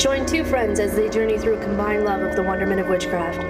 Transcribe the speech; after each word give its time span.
Join 0.00 0.24
two 0.24 0.44
friends 0.44 0.80
as 0.80 0.96
they 0.96 1.10
journey 1.10 1.36
through 1.36 1.60
combined 1.60 2.04
love 2.04 2.22
of 2.22 2.34
the 2.34 2.42
wonderment 2.42 2.80
of 2.80 2.88
witchcraft. 2.88 3.44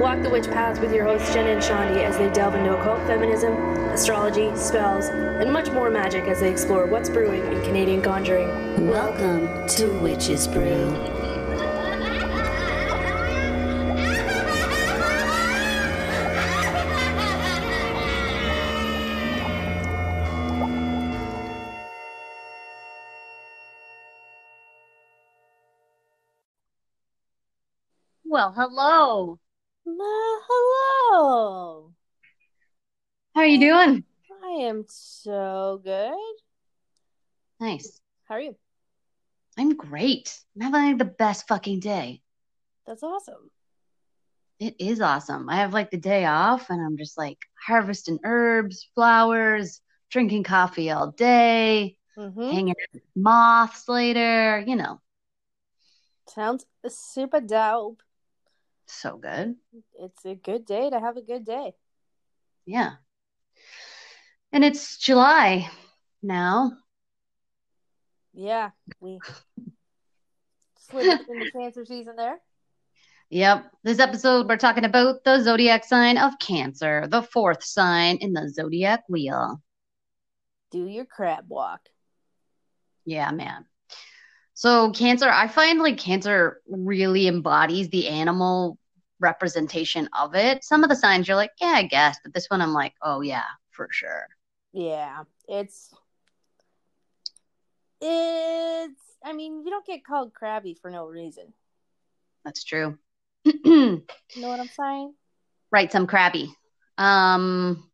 Walk 0.00 0.20
the 0.22 0.28
witch 0.28 0.48
path 0.48 0.80
with 0.80 0.92
your 0.92 1.04
hosts 1.04 1.32
Jenna 1.32 1.50
and 1.50 1.62
Shandi 1.62 2.02
as 2.02 2.18
they 2.18 2.28
delve 2.32 2.56
into 2.56 2.76
occult 2.76 3.06
feminism, 3.06 3.52
astrology, 3.90 4.50
spells, 4.56 5.06
and 5.06 5.52
much 5.52 5.70
more 5.70 5.90
magic 5.90 6.24
as 6.24 6.40
they 6.40 6.50
explore 6.50 6.86
what's 6.86 7.08
brewing 7.08 7.46
in 7.46 7.62
Canadian 7.62 8.02
conjuring. 8.02 8.88
Welcome 8.88 9.68
to 9.68 9.86
Witches 10.00 10.48
Brew. 10.48 11.13
Hello. 28.52 29.38
Hello. 29.86 31.92
How 33.34 33.40
are 33.40 33.46
you 33.46 33.58
doing? 33.58 34.04
I 34.42 34.48
am 34.64 34.84
so 34.88 35.80
good. 35.82 36.14
Nice. 37.60 38.00
How 38.28 38.36
are 38.36 38.40
you? 38.40 38.56
I'm 39.56 39.76
great. 39.76 40.38
I'm 40.60 40.72
having 40.72 40.98
the 40.98 41.04
best 41.04 41.48
fucking 41.48 41.80
day. 41.80 42.20
That's 42.86 43.02
awesome. 43.02 43.50
It 44.58 44.76
is 44.78 45.00
awesome. 45.00 45.48
I 45.48 45.56
have 45.56 45.72
like 45.72 45.90
the 45.90 45.96
day 45.96 46.26
off 46.26 46.70
and 46.70 46.80
I'm 46.80 46.96
just 46.96 47.18
like 47.18 47.38
harvesting 47.66 48.18
herbs, 48.24 48.88
flowers, 48.94 49.80
drinking 50.10 50.44
coffee 50.44 50.90
all 50.90 51.10
day, 51.10 51.96
Mm-hmm. 52.16 52.52
hanging 52.52 52.70
out 52.70 52.92
with 52.92 53.02
moths 53.16 53.88
later, 53.88 54.62
you 54.66 54.76
know. 54.76 55.00
Sounds 56.28 56.64
super 56.88 57.40
dope. 57.40 58.03
So 58.86 59.16
good. 59.16 59.56
It's 59.98 60.24
a 60.24 60.34
good 60.34 60.64
day 60.66 60.90
to 60.90 61.00
have 61.00 61.16
a 61.16 61.22
good 61.22 61.44
day. 61.44 61.74
Yeah. 62.66 62.92
And 64.52 64.64
it's 64.64 64.98
July 64.98 65.68
now. 66.22 66.72
Yeah, 68.32 68.70
we 69.00 69.18
slid 70.78 71.20
into 71.28 71.50
cancer 71.52 71.84
season 71.84 72.16
there. 72.16 72.38
Yep. 73.30 73.64
This 73.82 73.98
episode, 73.98 74.48
we're 74.48 74.56
talking 74.56 74.84
about 74.84 75.24
the 75.24 75.42
zodiac 75.42 75.84
sign 75.84 76.18
of 76.18 76.38
Cancer, 76.38 77.06
the 77.08 77.22
fourth 77.22 77.64
sign 77.64 78.18
in 78.18 78.32
the 78.32 78.48
zodiac 78.48 79.02
wheel. 79.08 79.60
Do 80.70 80.86
your 80.86 81.04
crab 81.04 81.44
walk. 81.48 81.80
Yeah, 83.04 83.30
man. 83.30 83.66
So, 84.54 84.90
Cancer, 84.92 85.28
I 85.28 85.48
find 85.48 85.80
like 85.80 85.98
Cancer 85.98 86.60
really 86.68 87.26
embodies 87.26 87.88
the 87.88 88.08
animal 88.08 88.78
representation 89.20 90.08
of 90.18 90.34
it. 90.34 90.62
Some 90.64 90.84
of 90.84 90.90
the 90.90 90.96
signs 90.96 91.26
you're 91.26 91.36
like, 91.36 91.50
yeah, 91.60 91.74
I 91.74 91.82
guess. 91.82 92.18
But 92.22 92.34
this 92.34 92.46
one, 92.48 92.60
I'm 92.60 92.72
like, 92.72 92.94
oh, 93.02 93.20
yeah, 93.20 93.44
for 93.70 93.88
sure. 93.90 94.28
Yeah, 94.72 95.24
it's 95.48 95.92
it's. 98.00 99.00
I 99.24 99.32
mean, 99.32 99.64
you 99.64 99.70
don't 99.70 99.86
get 99.86 100.04
called 100.04 100.34
crabby 100.34 100.76
for 100.80 100.90
no 100.90 101.06
reason. 101.06 101.52
That's 102.44 102.62
true. 102.62 102.98
You 103.44 103.54
know 104.36 104.48
what 104.48 104.60
I'm 104.60 104.68
saying? 104.68 105.14
right, 105.70 105.90
some 105.90 106.06
crabby. 106.06 106.54
Um, 106.98 107.90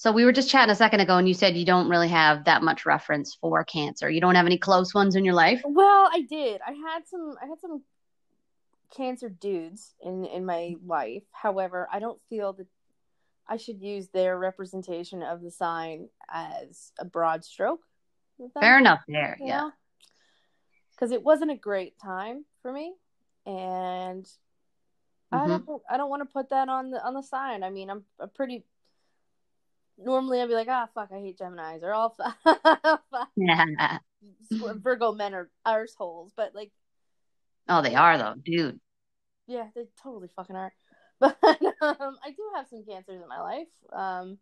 so 0.00 0.10
we 0.12 0.24
were 0.24 0.32
just 0.32 0.48
chatting 0.48 0.72
a 0.72 0.74
second 0.74 1.00
ago, 1.00 1.18
and 1.18 1.28
you 1.28 1.34
said 1.34 1.58
you 1.58 1.66
don't 1.66 1.90
really 1.90 2.08
have 2.08 2.46
that 2.46 2.62
much 2.62 2.86
reference 2.86 3.36
for 3.38 3.62
Cancer. 3.64 4.08
You 4.08 4.22
don't 4.22 4.34
have 4.34 4.46
any 4.46 4.56
close 4.56 4.94
ones 4.94 5.14
in 5.14 5.26
your 5.26 5.34
life. 5.34 5.60
Well, 5.62 6.08
I 6.10 6.22
did. 6.22 6.62
I 6.66 6.72
had 6.72 7.06
some. 7.06 7.34
I 7.42 7.44
had 7.44 7.60
some 7.60 7.82
cancer 8.96 9.28
dudes 9.28 9.94
in 10.00 10.24
in 10.24 10.46
my 10.46 10.76
life. 10.86 11.24
However, 11.32 11.86
I 11.92 11.98
don't 11.98 12.18
feel 12.30 12.54
that 12.54 12.66
I 13.46 13.58
should 13.58 13.82
use 13.82 14.08
their 14.08 14.38
representation 14.38 15.22
of 15.22 15.42
the 15.42 15.50
sign 15.50 16.08
as 16.30 16.92
a 16.98 17.04
broad 17.04 17.44
stroke. 17.44 17.80
Fair 18.58 18.78
enough 18.78 19.02
there. 19.06 19.36
you 19.38 19.48
Yeah. 19.48 19.68
Because 20.92 21.12
it 21.12 21.22
wasn't 21.22 21.50
a 21.50 21.56
great 21.56 21.98
time 21.98 22.46
for 22.62 22.72
me, 22.72 22.94
and 23.44 24.26
I 25.30 25.46
Mhm. 25.46 25.66
don't. 25.66 25.82
I 25.90 25.98
don't 25.98 26.08
want 26.08 26.22
to 26.22 26.32
put 26.32 26.48
that 26.48 26.70
on 26.70 26.90
the 26.90 27.04
on 27.04 27.12
the 27.12 27.22
sign. 27.22 27.62
I 27.62 27.68
mean, 27.68 27.90
I'm 27.90 28.06
a 28.18 28.26
pretty. 28.26 28.64
Normally, 30.02 30.40
I'd 30.40 30.48
be 30.48 30.54
like, 30.54 30.68
ah, 30.68 30.88
fuck, 30.94 31.10
I 31.12 31.18
hate 31.20 31.38
Gemini's, 31.38 31.82
or 31.82 31.92
all 31.92 32.16
Yeah. 33.36 33.98
Virgo 34.50 35.12
men 35.12 35.34
are 35.34 35.50
arseholes, 35.66 36.30
but 36.36 36.54
like. 36.54 36.72
Oh, 37.68 37.82
they 37.82 37.94
are 37.94 38.18
though, 38.18 38.34
dude. 38.42 38.80
Yeah, 39.46 39.68
they 39.74 39.84
totally 40.02 40.28
fucking 40.34 40.56
are. 40.56 40.72
But 41.20 41.36
um, 41.82 42.16
I 42.24 42.30
do 42.30 42.42
have 42.54 42.66
some 42.68 42.82
cancers 42.82 43.20
in 43.20 43.28
my 43.28 43.40
life. 43.40 43.68
Um, 43.92 44.38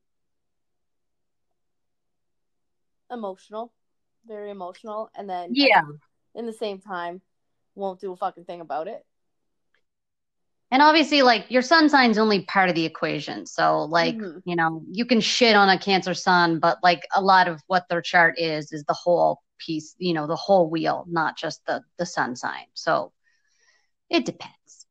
emotional, 3.11 3.73
very 4.27 4.51
emotional, 4.51 5.11
and 5.17 5.29
then 5.29 5.51
Yeah. 5.55 5.81
in 6.37 6.47
the 6.47 6.53
same 6.53 6.79
time, 6.81 7.21
won't 7.75 8.01
do 8.01 8.13
a 8.13 8.17
fucking 8.17 8.45
thing 8.45 8.61
about 8.61 8.87
it. 8.87 9.05
And 10.71 10.83
obviously, 10.83 11.23
like 11.23 11.47
your 11.51 11.63
sun 11.63 11.89
sign's 11.89 12.19
only 12.19 12.45
part 12.45 12.69
of 12.69 12.75
the 12.75 12.85
equation. 12.85 13.47
So, 13.47 13.85
like, 13.85 14.17
Mhm. 14.17 14.43
you 14.45 14.55
know, 14.55 14.83
you 14.91 15.07
can 15.07 15.21
shit 15.21 15.57
on 15.57 15.69
a 15.71 15.79
Cancer 15.79 16.13
sun, 16.15 16.59
but 16.59 16.79
like 16.83 17.07
a 17.15 17.23
lot 17.23 17.49
of 17.49 17.63
what 17.69 17.89
their 17.89 18.03
chart 18.03 18.39
is 18.39 18.73
is 18.73 18.85
the 18.85 18.93
whole 18.93 19.43
piece, 19.59 19.95
you 19.99 20.13
know, 20.13 20.27
the 20.27 20.37
whole 20.37 20.69
wheel, 20.69 21.05
not 21.09 21.37
just 21.39 21.65
the 21.67 21.83
the 21.97 22.05
sun 22.07 22.37
sign. 22.37 22.67
So, 22.75 23.13
it 24.11 24.27
depends. 24.27 24.87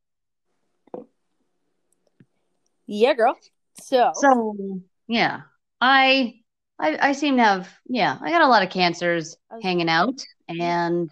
Yeah, 2.86 3.14
girl. 3.14 3.38
So, 3.80 4.10
So, 4.14 4.80
yeah, 5.06 5.42
I 5.80 6.40
I 6.78 7.10
I 7.10 7.12
seem 7.12 7.36
to 7.36 7.44
have 7.44 7.68
yeah, 7.86 8.18
I 8.20 8.30
got 8.30 8.42
a 8.42 8.48
lot 8.48 8.62
of 8.64 8.70
cancers 8.70 9.36
Okay. 9.52 9.62
hanging 9.62 9.88
out, 9.88 10.24
and 10.48 11.08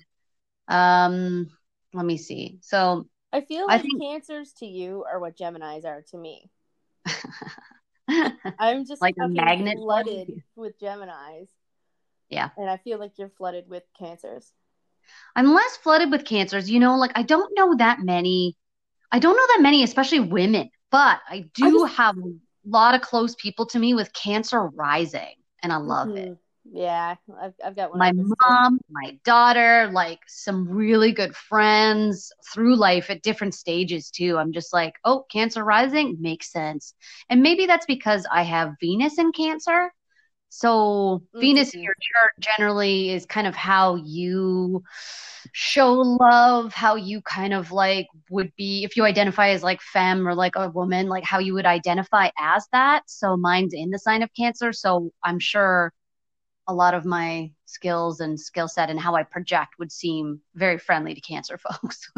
um, 0.68 1.50
let 1.92 2.04
me 2.04 2.16
see. 2.16 2.58
So, 2.62 3.06
I 3.36 3.40
feel 3.42 3.66
I 3.68 3.74
like 3.74 3.82
think- 3.82 4.00
cancers 4.02 4.52
to 4.60 4.66
you 4.66 5.04
are 5.10 5.18
what 5.20 5.36
Gemini's 5.36 5.84
are 5.84 6.02
to 6.10 6.16
me. 6.16 6.50
I'm 8.58 8.86
just 8.86 9.02
Like 9.02 9.16
a 9.20 9.28
magnet 9.28 9.76
flooded 9.78 10.42
with 10.54 10.78
Gemini's. 10.80 11.48
Yeah. 12.28 12.50
And 12.56 12.70
I 12.70 12.76
feel 12.78 12.98
like 12.98 13.12
you're 13.18 13.28
flooded 13.36 13.68
with 13.68 13.82
cancers. 13.98 14.52
I'm 15.34 15.52
less 15.52 15.76
flooded 15.78 16.10
with 16.10 16.24
cancers. 16.24 16.70
You 16.70 16.80
know, 16.80 16.96
like 16.96 17.12
I 17.14 17.22
don't 17.22 17.52
know 17.56 17.76
that 17.76 18.00
many. 18.00 18.56
I 19.12 19.18
don't 19.18 19.36
know 19.36 19.46
that 19.54 19.62
many, 19.62 19.82
especially 19.82 20.20
women, 20.20 20.70
but 20.90 21.20
I 21.28 21.44
do 21.54 21.80
just- 21.84 21.94
have 21.96 22.16
a 22.16 22.22
lot 22.64 22.94
of 22.94 23.02
close 23.02 23.34
people 23.34 23.66
to 23.66 23.78
me 23.78 23.94
with 23.94 24.12
cancer 24.12 24.66
rising, 24.66 25.34
and 25.62 25.72
I 25.72 25.76
love 25.76 26.08
it. 26.10 26.14
Mm-hmm. 26.30 26.32
Yeah, 26.72 27.14
I've, 27.40 27.54
I've 27.64 27.76
got 27.76 27.90
one. 27.90 27.98
My 27.98 28.10
of 28.10 28.16
those 28.16 28.28
too. 28.28 28.34
mom, 28.48 28.80
my 28.90 29.18
daughter, 29.24 29.88
like 29.92 30.20
some 30.26 30.68
really 30.68 31.12
good 31.12 31.34
friends 31.34 32.32
through 32.52 32.76
life 32.76 33.10
at 33.10 33.22
different 33.22 33.54
stages 33.54 34.10
too. 34.10 34.36
I'm 34.36 34.52
just 34.52 34.72
like, 34.72 34.94
oh, 35.04 35.24
cancer 35.30 35.64
rising 35.64 36.16
makes 36.20 36.50
sense. 36.50 36.94
And 37.28 37.42
maybe 37.42 37.66
that's 37.66 37.86
because 37.86 38.26
I 38.30 38.42
have 38.42 38.74
Venus 38.80 39.18
in 39.18 39.32
cancer. 39.32 39.90
So 40.48 41.22
mm-hmm. 41.34 41.40
Venus 41.40 41.74
in 41.74 41.82
your 41.82 41.94
chart 41.94 42.32
generally 42.40 43.10
is 43.10 43.26
kind 43.26 43.46
of 43.46 43.54
how 43.54 43.96
you 43.96 44.82
show 45.52 45.92
love, 45.92 46.72
how 46.72 46.96
you 46.96 47.20
kind 47.22 47.54
of 47.54 47.72
like 47.72 48.06
would 48.30 48.52
be 48.56 48.84
if 48.84 48.96
you 48.96 49.04
identify 49.04 49.50
as 49.50 49.62
like 49.62 49.80
femme 49.80 50.26
or 50.26 50.34
like 50.34 50.56
a 50.56 50.68
woman, 50.70 51.08
like 51.08 51.24
how 51.24 51.38
you 51.38 51.54
would 51.54 51.66
identify 51.66 52.30
as 52.38 52.66
that. 52.72 53.02
So 53.06 53.36
mine's 53.36 53.74
in 53.74 53.90
the 53.90 53.98
sign 53.98 54.22
of 54.22 54.30
cancer. 54.34 54.72
So 54.72 55.10
I'm 55.22 55.38
sure 55.38 55.92
a 56.68 56.74
lot 56.74 56.94
of 56.94 57.04
my 57.04 57.50
skills 57.66 58.20
and 58.20 58.38
skill 58.38 58.68
set 58.68 58.90
and 58.90 58.98
how 58.98 59.14
I 59.14 59.22
project 59.22 59.74
would 59.78 59.92
seem 59.92 60.40
very 60.54 60.78
friendly 60.78 61.14
to 61.14 61.20
cancer 61.20 61.58
folks. 61.82 62.10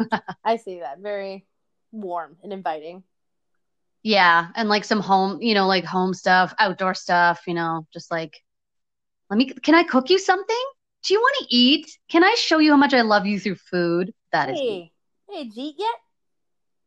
I 0.43 0.57
see 0.57 0.79
that. 0.79 0.99
Very 0.99 1.45
warm 1.91 2.37
and 2.43 2.53
inviting. 2.53 3.03
yeah, 4.03 4.47
and 4.55 4.69
like 4.69 4.85
some 4.85 5.01
home, 5.01 5.41
you 5.41 5.53
know, 5.53 5.67
like 5.67 5.85
home 5.85 6.13
stuff, 6.13 6.53
outdoor 6.59 6.93
stuff, 6.95 7.41
you 7.47 7.53
know, 7.53 7.85
just 7.93 8.11
like 8.11 8.37
let 9.29 9.37
me 9.37 9.45
can 9.49 9.75
I 9.75 9.83
cook 9.83 10.09
you 10.09 10.19
something? 10.19 10.65
Do 11.03 11.13
you 11.13 11.19
want 11.19 11.37
to 11.39 11.55
eat? 11.55 11.87
Can 12.09 12.23
I 12.23 12.35
show 12.35 12.59
you 12.59 12.71
how 12.71 12.77
much 12.77 12.93
I 12.93 13.01
love 13.01 13.25
you 13.25 13.39
through 13.39 13.55
food? 13.55 14.13
That 14.31 14.49
is 14.49 14.59
me. 14.59 14.91
Hey, 15.29 15.43
hey, 15.43 15.49
eat 15.55 15.75
yet? 15.77 15.95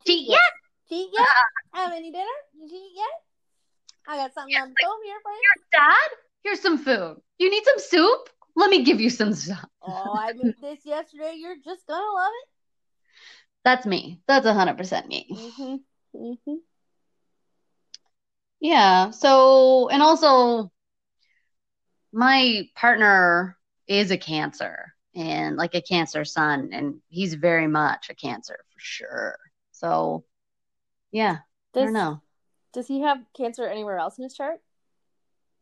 Gee, 0.06 0.26
yeah, 0.28 0.36
Jeet 0.90 1.08
yet? 1.12 1.20
Uh-uh. 1.20 1.80
Have 1.80 1.92
any 1.92 2.10
dinner? 2.10 2.36
Jeet 2.64 2.90
yet? 2.94 3.14
I 4.06 4.16
got 4.16 4.34
something 4.34 4.54
on 4.56 4.68
the 4.68 4.74
stove 4.80 4.98
here 5.04 5.18
for 5.22 5.32
you. 5.32 5.40
Dad, 5.72 6.10
here's 6.42 6.60
some 6.60 6.78
food. 6.78 7.16
You 7.38 7.50
need 7.50 7.64
some 7.64 7.78
soup? 7.78 8.28
Let 8.54 8.70
me 8.70 8.84
give 8.84 9.00
you 9.00 9.10
some 9.10 9.32
stuff. 9.34 9.64
Oh, 9.84 10.14
I 10.16 10.32
made 10.32 10.54
this 10.60 10.86
yesterday. 10.86 11.34
You're 11.36 11.56
just 11.56 11.86
gonna 11.88 12.00
love 12.00 12.30
it. 12.42 12.48
That's 13.64 13.84
me. 13.84 14.20
That's 14.28 14.46
100% 14.46 15.06
me. 15.08 15.26
Mm-hmm. 15.32 15.76
Mm-hmm. 16.16 16.54
Yeah. 18.60 19.10
So, 19.10 19.88
and 19.88 20.02
also, 20.02 20.70
my 22.12 22.68
partner 22.76 23.56
is 23.88 24.10
a 24.12 24.16
cancer. 24.18 24.94
and 25.14 25.56
like 25.56 25.74
a 25.74 25.82
Cancer 25.82 26.24
sun, 26.24 26.70
and 26.72 27.00
he's 27.08 27.34
very 27.34 27.66
much 27.66 28.08
a 28.08 28.14
Cancer 28.14 28.56
for 28.72 28.78
sure. 28.78 29.36
So, 29.72 30.24
yeah, 31.10 31.38
Does, 31.74 31.82
I 31.82 31.84
don't 31.86 31.92
know. 31.92 32.22
Does 32.72 32.86
he 32.86 33.00
have 33.02 33.18
cancer 33.36 33.66
anywhere 33.66 33.98
else 33.98 34.16
in 34.16 34.24
his 34.24 34.34
chart? 34.34 34.60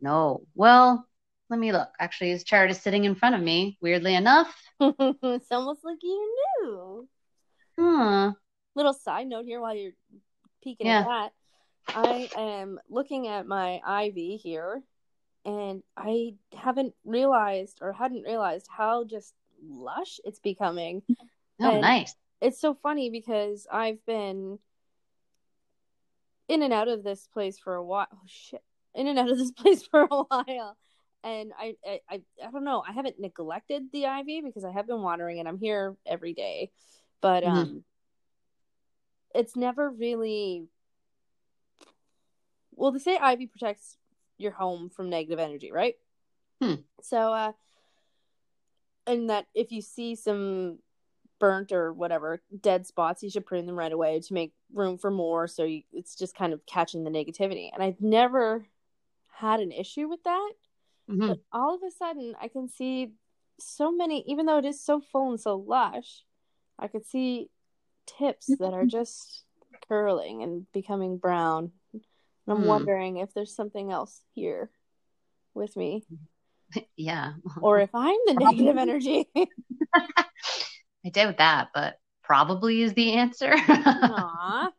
No. 0.00 0.42
Well, 0.54 1.06
let 1.48 1.58
me 1.58 1.72
look. 1.72 1.88
Actually, 1.98 2.30
his 2.30 2.44
chart 2.44 2.70
is 2.70 2.80
sitting 2.80 3.04
in 3.04 3.14
front 3.14 3.34
of 3.34 3.40
me. 3.42 3.76
Weirdly 3.80 4.14
enough. 4.14 4.54
it's 4.80 5.50
almost 5.50 5.84
like 5.84 5.98
you 6.02 6.36
knew. 6.62 7.08
Huh. 7.78 8.32
Little 8.74 8.92
side 8.94 9.26
note 9.26 9.44
here 9.44 9.60
while 9.60 9.74
you're 9.74 9.92
peeking 10.62 10.86
Yeah. 10.86 11.00
at 11.00 11.06
that. 11.06 11.32
I 11.88 12.30
am 12.36 12.78
looking 12.88 13.26
at 13.26 13.46
my 13.46 13.80
ivy 13.84 14.36
here, 14.36 14.82
and 15.44 15.82
I 15.96 16.34
haven't 16.54 16.94
realized 17.04 17.78
or 17.80 17.92
hadn't 17.92 18.22
realized 18.22 18.68
how 18.70 19.04
just 19.04 19.34
lush 19.66 20.20
it's 20.24 20.38
becoming. 20.38 21.02
Oh, 21.60 21.72
And- 21.72 21.80
nice. 21.80 22.14
It's 22.40 22.58
so 22.58 22.72
funny 22.72 23.10
because 23.10 23.66
I've 23.70 24.02
been 24.06 24.58
in 26.48 26.62
and 26.62 26.72
out 26.72 26.88
of 26.88 27.02
this 27.04 27.26
place 27.26 27.58
for 27.58 27.74
a 27.74 27.84
while. 27.84 28.06
Oh 28.12 28.18
shit! 28.26 28.62
In 28.94 29.06
and 29.06 29.18
out 29.18 29.30
of 29.30 29.38
this 29.38 29.50
place 29.56 29.82
for 29.86 30.02
a 30.02 30.06
while, 30.24 30.76
and 31.22 31.52
I, 31.58 31.76
I, 31.86 32.00
I, 32.10 32.22
I 32.46 32.50
don't 32.50 32.64
know. 32.64 32.82
I 32.86 32.92
haven't 32.92 33.20
neglected 33.20 33.84
the 33.92 34.06
ivy 34.06 34.40
because 34.40 34.64
I 34.64 34.72
have 34.72 34.86
been 34.86 35.02
watering 35.02 35.38
and 35.38 35.48
I'm 35.48 35.58
here 35.58 35.96
every 36.06 36.32
day, 36.32 36.70
but 37.20 37.44
Mhm. 37.44 37.48
um, 37.48 37.84
it's 39.34 39.56
never 39.56 39.90
really. 39.90 40.66
Well, 42.72 42.92
they 42.92 42.98
say 42.98 43.16
ivy 43.18 43.46
protects 43.46 43.96
your 44.38 44.52
home 44.52 44.88
from 44.88 45.10
negative 45.10 45.38
energy, 45.38 45.70
right? 45.70 45.96
Hmm. 46.62 46.76
So, 47.02 47.32
uh, 47.32 47.52
and 49.06 49.28
that 49.30 49.46
if 49.54 49.70
you 49.72 49.82
see 49.82 50.14
some 50.14 50.78
burnt 51.38 51.72
or 51.72 51.92
whatever 51.92 52.42
dead 52.60 52.86
spots, 52.86 53.22
you 53.22 53.30
should 53.30 53.46
prune 53.46 53.66
them 53.66 53.78
right 53.78 53.92
away 53.92 54.20
to 54.20 54.34
make 54.34 54.52
room 54.72 54.98
for 54.98 55.10
more. 55.10 55.46
So 55.46 55.64
you, 55.64 55.82
it's 55.92 56.14
just 56.14 56.34
kind 56.34 56.52
of 56.52 56.64
catching 56.66 57.04
the 57.04 57.10
negativity. 57.10 57.70
And 57.72 57.82
I've 57.82 58.00
never 58.00 58.66
had 59.40 59.60
an 59.60 59.72
issue 59.72 60.06
with 60.08 60.22
that. 60.24 60.52
Mhm. 61.08 61.28
But 61.28 61.38
all 61.52 61.74
of 61.74 61.82
a 61.82 61.90
sudden, 61.90 62.36
I 62.40 62.48
can 62.48 62.68
see 62.68 63.12
so 63.58 63.90
many, 63.90 64.22
even 64.26 64.46
though 64.46 64.58
it 64.58 64.64
is 64.64 64.82
so 64.82 65.00
full 65.00 65.30
and 65.30 65.40
so 65.40 65.56
lush, 65.56 66.24
I 66.78 66.88
could 66.88 67.06
see 67.06 67.50
tips 68.06 68.46
that 68.58 68.72
are 68.74 68.86
just 68.86 69.44
curling 69.88 70.42
and 70.42 70.70
becoming 70.72 71.16
brown. 71.18 71.72
And 71.92 72.02
I'm 72.48 72.60
Hmm. 72.62 72.66
wondering 72.66 73.16
if 73.18 73.32
there's 73.34 73.54
something 73.54 73.90
else 73.90 74.22
here 74.34 74.70
with 75.54 75.76
me, 75.76 76.04
Yeah. 76.96 77.34
or 77.60 77.80
if 77.80 77.90
I'm 77.94 78.18
the 78.26 78.34
negative 78.34 78.76
energy. 78.76 79.28
I 81.04 81.08
doubt 81.10 81.38
that, 81.38 81.68
but 81.74 81.98
probably 82.22 82.82
is 82.82 82.92
the 82.94 83.14
answer. 83.14 83.54
Aw. 83.56 84.70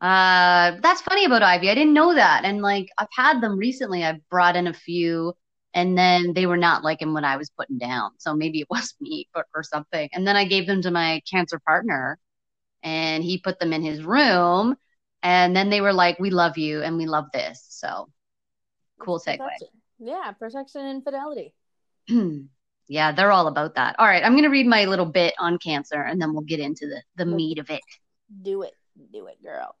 Uh, 0.00 0.76
that's 0.82 1.00
funny 1.00 1.24
about 1.24 1.42
Ivy. 1.42 1.70
I 1.70 1.74
didn't 1.74 1.94
know 1.94 2.14
that. 2.14 2.44
And 2.44 2.60
like 2.60 2.88
I've 2.98 3.08
had 3.10 3.40
them 3.40 3.58
recently. 3.58 4.04
I've 4.04 4.26
brought 4.28 4.56
in 4.56 4.66
a 4.66 4.74
few 4.74 5.34
and 5.74 5.96
then 5.96 6.32
they 6.32 6.46
were 6.46 6.56
not 6.56 6.84
liking 6.84 7.12
what 7.12 7.24
I 7.24 7.36
was 7.36 7.50
putting 7.50 7.78
down. 7.78 8.12
So 8.18 8.34
maybe 8.34 8.60
it 8.60 8.66
was 8.70 8.94
me 9.00 9.28
or, 9.34 9.46
or 9.54 9.62
something. 9.62 10.08
And 10.12 10.26
then 10.26 10.36
I 10.36 10.44
gave 10.44 10.66
them 10.66 10.82
to 10.82 10.90
my 10.90 11.22
cancer 11.30 11.58
partner 11.58 12.18
and 12.82 13.24
he 13.24 13.38
put 13.38 13.58
them 13.58 13.72
in 13.72 13.82
his 13.82 14.02
room. 14.02 14.76
And 15.22 15.56
then 15.56 15.70
they 15.70 15.80
were 15.80 15.92
like, 15.92 16.18
we 16.18 16.30
love 16.30 16.56
you 16.58 16.82
and 16.82 16.96
we 16.96 17.06
love 17.06 17.26
this. 17.32 17.64
So 17.68 18.08
cool 19.00 19.18
segue. 19.18 19.40
Yeah, 19.98 20.32
protection 20.32 20.82
and 20.82 21.02
fidelity. 21.02 21.54
yeah, 22.88 23.12
they're 23.12 23.32
all 23.32 23.46
about 23.46 23.74
that. 23.74 23.96
All 23.98 24.06
right. 24.06 24.22
I'm 24.22 24.32
going 24.32 24.44
to 24.44 24.50
read 24.50 24.66
my 24.66 24.84
little 24.84 25.06
bit 25.06 25.34
on 25.38 25.58
cancer 25.58 26.00
and 26.00 26.20
then 26.20 26.32
we'll 26.32 26.42
get 26.42 26.60
into 26.60 26.86
the, 26.86 27.02
the 27.16 27.24
meat 27.24 27.58
of 27.58 27.70
it. 27.70 27.80
Do 28.42 28.62
it. 28.62 28.74
Do 29.12 29.26
it, 29.26 29.42
girl. 29.42 29.74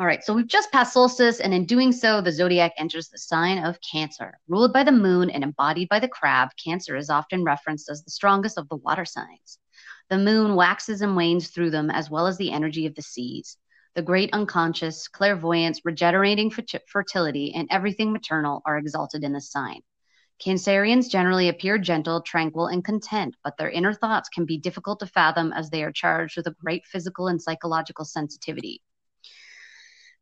All 0.00 0.06
right, 0.06 0.24
so 0.24 0.34
we've 0.34 0.48
just 0.48 0.72
passed 0.72 0.92
solstice, 0.92 1.38
and 1.38 1.54
in 1.54 1.66
doing 1.66 1.92
so, 1.92 2.20
the 2.20 2.32
zodiac 2.32 2.72
enters 2.78 3.08
the 3.10 3.18
sign 3.18 3.64
of 3.64 3.78
Cancer. 3.80 4.36
Ruled 4.48 4.72
by 4.72 4.82
the 4.82 4.90
moon 4.90 5.30
and 5.30 5.44
embodied 5.44 5.88
by 5.88 6.00
the 6.00 6.08
crab, 6.08 6.48
Cancer 6.62 6.96
is 6.96 7.10
often 7.10 7.44
referenced 7.44 7.88
as 7.88 8.02
the 8.02 8.10
strongest 8.10 8.58
of 8.58 8.68
the 8.68 8.74
water 8.74 9.04
signs. 9.04 9.60
The 10.10 10.18
moon 10.18 10.56
waxes 10.56 11.00
and 11.00 11.14
wanes 11.14 11.50
through 11.50 11.70
them, 11.70 11.90
as 11.90 12.10
well 12.10 12.26
as 12.26 12.36
the 12.38 12.50
energy 12.50 12.86
of 12.86 12.96
the 12.96 13.02
seas. 13.02 13.56
The 13.94 14.02
great 14.02 14.32
unconscious, 14.32 15.06
clairvoyance, 15.06 15.82
regenerating 15.84 16.50
fer- 16.50 16.80
fertility, 16.88 17.54
and 17.54 17.68
everything 17.70 18.12
maternal 18.12 18.62
are 18.66 18.78
exalted 18.78 19.22
in 19.22 19.32
this 19.32 19.52
sign. 19.52 19.80
Cancerians 20.44 21.08
generally 21.08 21.48
appear 21.48 21.78
gentle, 21.78 22.20
tranquil, 22.20 22.66
and 22.66 22.84
content, 22.84 23.36
but 23.44 23.56
their 23.58 23.70
inner 23.70 23.94
thoughts 23.94 24.28
can 24.28 24.44
be 24.44 24.58
difficult 24.58 24.98
to 24.98 25.06
fathom 25.06 25.52
as 25.52 25.70
they 25.70 25.84
are 25.84 25.92
charged 25.92 26.36
with 26.36 26.48
a 26.48 26.56
great 26.60 26.84
physical 26.84 27.28
and 27.28 27.40
psychological 27.40 28.04
sensitivity. 28.04 28.82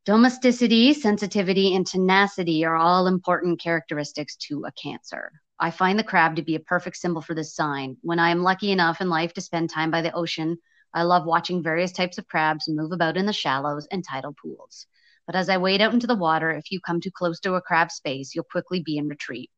Domesticity, 0.04 0.94
sensitivity, 0.94 1.76
and 1.76 1.86
tenacity 1.86 2.64
are 2.64 2.74
all 2.74 3.06
important 3.06 3.60
characteristics 3.60 4.34
to 4.34 4.64
a 4.64 4.72
Cancer. 4.72 5.30
I 5.60 5.70
find 5.70 5.96
the 5.96 6.02
crab 6.02 6.34
to 6.34 6.42
be 6.42 6.56
a 6.56 6.60
perfect 6.60 6.96
symbol 6.96 7.22
for 7.22 7.36
this 7.36 7.54
sign. 7.54 7.96
When 8.02 8.18
I 8.18 8.30
am 8.30 8.42
lucky 8.42 8.72
enough 8.72 9.00
in 9.00 9.08
life 9.08 9.32
to 9.34 9.40
spend 9.40 9.70
time 9.70 9.92
by 9.92 10.02
the 10.02 10.12
ocean, 10.12 10.58
I 10.92 11.04
love 11.04 11.24
watching 11.24 11.62
various 11.62 11.92
types 11.92 12.18
of 12.18 12.26
crabs 12.26 12.68
move 12.68 12.90
about 12.90 13.16
in 13.16 13.26
the 13.26 13.32
shallows 13.32 13.86
and 13.92 14.04
tidal 14.04 14.34
pools. 14.42 14.88
But 15.24 15.36
as 15.36 15.48
I 15.48 15.58
wade 15.58 15.80
out 15.80 15.94
into 15.94 16.08
the 16.08 16.16
water, 16.16 16.50
if 16.50 16.72
you 16.72 16.80
come 16.80 17.00
too 17.00 17.12
close 17.12 17.38
to 17.38 17.54
a 17.54 17.62
crab 17.62 17.92
space, 17.92 18.34
you'll 18.34 18.42
quickly 18.42 18.80
be 18.80 18.98
in 18.98 19.06
retreat. 19.06 19.52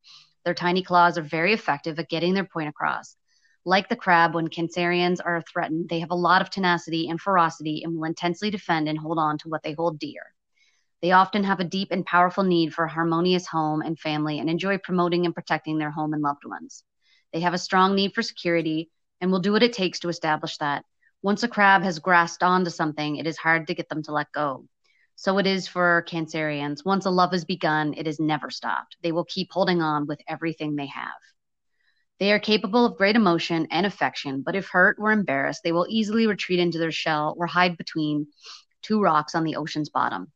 Their 0.44 0.52
tiny 0.52 0.82
claws 0.82 1.16
are 1.16 1.22
very 1.22 1.54
effective 1.54 1.98
at 1.98 2.10
getting 2.10 2.34
their 2.34 2.44
point 2.44 2.68
across. 2.68 3.16
Like 3.64 3.88
the 3.88 3.96
crab, 3.96 4.34
when 4.34 4.48
Cancerians 4.48 5.20
are 5.24 5.42
threatened, 5.50 5.88
they 5.88 6.00
have 6.00 6.10
a 6.10 6.14
lot 6.14 6.42
of 6.42 6.50
tenacity 6.50 7.08
and 7.08 7.18
ferocity 7.18 7.82
and 7.82 7.94
will 7.94 8.04
intensely 8.04 8.50
defend 8.50 8.90
and 8.90 8.98
hold 8.98 9.18
on 9.18 9.38
to 9.38 9.48
what 9.48 9.62
they 9.62 9.72
hold 9.72 9.98
dear. 9.98 10.33
They 11.04 11.12
often 11.12 11.44
have 11.44 11.60
a 11.60 11.64
deep 11.64 11.88
and 11.90 12.06
powerful 12.06 12.44
need 12.44 12.72
for 12.72 12.86
a 12.86 12.90
harmonious 12.90 13.46
home 13.46 13.82
and 13.82 13.98
family 13.98 14.38
and 14.38 14.48
enjoy 14.48 14.78
promoting 14.78 15.26
and 15.26 15.34
protecting 15.34 15.76
their 15.76 15.90
home 15.90 16.14
and 16.14 16.22
loved 16.22 16.46
ones. 16.46 16.82
They 17.30 17.40
have 17.40 17.52
a 17.52 17.58
strong 17.58 17.94
need 17.94 18.14
for 18.14 18.22
security 18.22 18.90
and 19.20 19.30
will 19.30 19.40
do 19.40 19.52
what 19.52 19.62
it 19.62 19.74
takes 19.74 20.00
to 20.00 20.08
establish 20.08 20.56
that. 20.56 20.82
Once 21.20 21.42
a 21.42 21.48
crab 21.48 21.82
has 21.82 21.98
grasped 21.98 22.42
onto 22.42 22.70
something, 22.70 23.16
it 23.16 23.26
is 23.26 23.36
hard 23.36 23.66
to 23.66 23.74
get 23.74 23.90
them 23.90 24.02
to 24.04 24.12
let 24.12 24.32
go. 24.32 24.66
So 25.14 25.36
it 25.36 25.46
is 25.46 25.68
for 25.68 26.06
Cancerians. 26.08 26.86
Once 26.86 27.04
a 27.04 27.10
love 27.10 27.34
is 27.34 27.44
begun, 27.44 27.92
it 27.98 28.06
is 28.06 28.18
never 28.18 28.48
stopped. 28.48 28.96
They 29.02 29.12
will 29.12 29.26
keep 29.26 29.52
holding 29.52 29.82
on 29.82 30.06
with 30.06 30.22
everything 30.26 30.74
they 30.74 30.86
have. 30.86 31.20
They 32.18 32.32
are 32.32 32.38
capable 32.38 32.86
of 32.86 32.96
great 32.96 33.14
emotion 33.14 33.68
and 33.70 33.84
affection, 33.84 34.40
but 34.40 34.56
if 34.56 34.68
hurt 34.68 34.96
or 34.98 35.12
embarrassed, 35.12 35.64
they 35.64 35.72
will 35.72 35.86
easily 35.90 36.26
retreat 36.26 36.60
into 36.60 36.78
their 36.78 36.90
shell 36.90 37.34
or 37.36 37.46
hide 37.46 37.76
between 37.76 38.28
two 38.80 39.02
rocks 39.02 39.34
on 39.34 39.44
the 39.44 39.56
ocean's 39.56 39.90
bottom. 39.90 40.32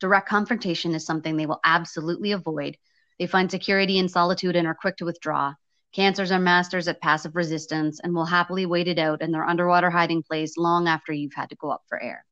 Direct 0.00 0.26
confrontation 0.26 0.94
is 0.94 1.04
something 1.04 1.36
they 1.36 1.44
will 1.44 1.60
absolutely 1.62 2.32
avoid. 2.32 2.78
They 3.18 3.26
find 3.26 3.50
security 3.50 3.98
in 3.98 4.08
solitude 4.08 4.56
and 4.56 4.66
are 4.66 4.74
quick 4.74 4.96
to 4.96 5.04
withdraw. 5.04 5.52
Cancers 5.92 6.32
are 6.32 6.38
masters 6.38 6.88
at 6.88 7.02
passive 7.02 7.36
resistance 7.36 8.00
and 8.00 8.14
will 8.14 8.24
happily 8.24 8.64
wait 8.64 8.88
it 8.88 8.98
out 8.98 9.20
in 9.20 9.30
their 9.30 9.44
underwater 9.44 9.90
hiding 9.90 10.22
place 10.22 10.56
long 10.56 10.88
after 10.88 11.12
you've 11.12 11.34
had 11.34 11.50
to 11.50 11.56
go 11.56 11.70
up 11.70 11.82
for 11.86 12.02
air. 12.02 12.24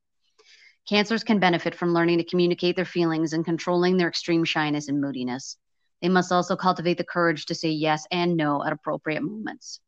Cancers 0.88 1.22
can 1.22 1.40
benefit 1.40 1.74
from 1.74 1.92
learning 1.92 2.16
to 2.16 2.24
communicate 2.24 2.74
their 2.74 2.86
feelings 2.86 3.34
and 3.34 3.44
controlling 3.44 3.98
their 3.98 4.08
extreme 4.08 4.44
shyness 4.44 4.88
and 4.88 4.98
moodiness. 4.98 5.58
They 6.00 6.08
must 6.08 6.32
also 6.32 6.56
cultivate 6.56 6.96
the 6.96 7.04
courage 7.04 7.44
to 7.46 7.54
say 7.54 7.68
yes 7.68 8.06
and 8.10 8.34
no 8.34 8.64
at 8.64 8.72
appropriate 8.72 9.22
moments. 9.22 9.80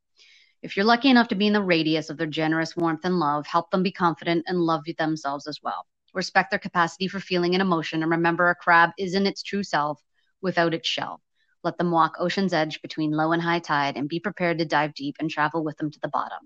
If 0.63 0.77
you're 0.77 0.85
lucky 0.85 1.09
enough 1.09 1.29
to 1.29 1.35
be 1.35 1.47
in 1.47 1.55
the 1.55 1.63
radius 1.63 2.11
of 2.11 2.19
their 2.19 2.27
generous 2.27 2.77
warmth 2.77 3.05
and 3.05 3.19
love, 3.19 3.47
help 3.47 3.71
them 3.71 3.83
be 3.83 3.93
confident 3.93 4.45
and 4.47 4.61
love 4.61 4.83
themselves 4.99 5.47
as 5.47 5.61
well. 5.63 5.87
Respect 6.15 6.51
their 6.51 6.59
capacity 6.59 7.09
for 7.09 7.21
feeling 7.21 7.55
and 7.55 7.63
emotion, 7.63 8.03
and 8.03 8.11
remember 8.11 8.51
a 8.51 8.55
crab 8.55 8.91
isn't 8.99 9.27
its 9.27 9.43
true 9.43 9.63
self 9.63 10.03
without 10.41 10.75
its 10.75 10.89
shell. 10.89 11.21
Let 11.63 11.79
them 11.79 11.91
walk 11.91 12.17
ocean's 12.19 12.53
edge 12.53 12.81
between 12.83 13.13
low 13.13 13.33
and 13.33 13.43
high 13.43 13.59
tide 13.59 13.97
and 13.97 14.09
be 14.09 14.21
prepared 14.21 14.59
to 14.59 14.65
dive 14.65 14.95
deep 14.95 15.17
and 15.21 15.31
travel 15.31 15.63
with 15.63 15.77
them 15.77 15.91
to 15.91 16.01
the 16.01 16.09
bottom. 16.09 16.41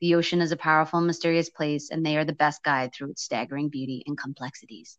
The 0.00 0.14
ocean 0.14 0.40
is 0.40 0.52
a 0.52 0.56
powerful 0.56 0.98
and 0.98 1.06
mysterious 1.06 1.50
place, 1.50 1.90
and 1.90 2.04
they 2.04 2.16
are 2.16 2.24
the 2.24 2.32
best 2.32 2.62
guide 2.62 2.94
through 2.94 3.10
its 3.10 3.22
staggering 3.22 3.68
beauty 3.68 4.02
and 4.06 4.16
complexities. 4.16 4.98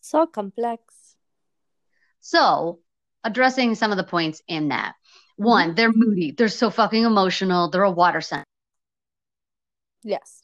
So 0.00 0.26
complex. 0.26 1.16
So, 2.20 2.80
addressing 3.24 3.74
some 3.74 3.90
of 3.90 3.96
the 3.96 4.04
points 4.04 4.40
in 4.48 4.68
that. 4.68 4.94
Mm-hmm. 4.94 5.44
One, 5.44 5.74
they're 5.74 5.92
moody. 5.92 6.30
They're 6.32 6.48
so 6.48 6.70
fucking 6.70 7.04
emotional. 7.04 7.68
They're 7.68 7.82
a 7.82 7.90
water 7.90 8.20
sign. 8.20 8.44
Yes. 10.02 10.41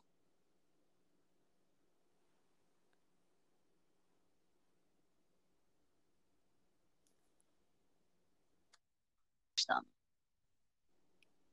Them, 9.69 9.83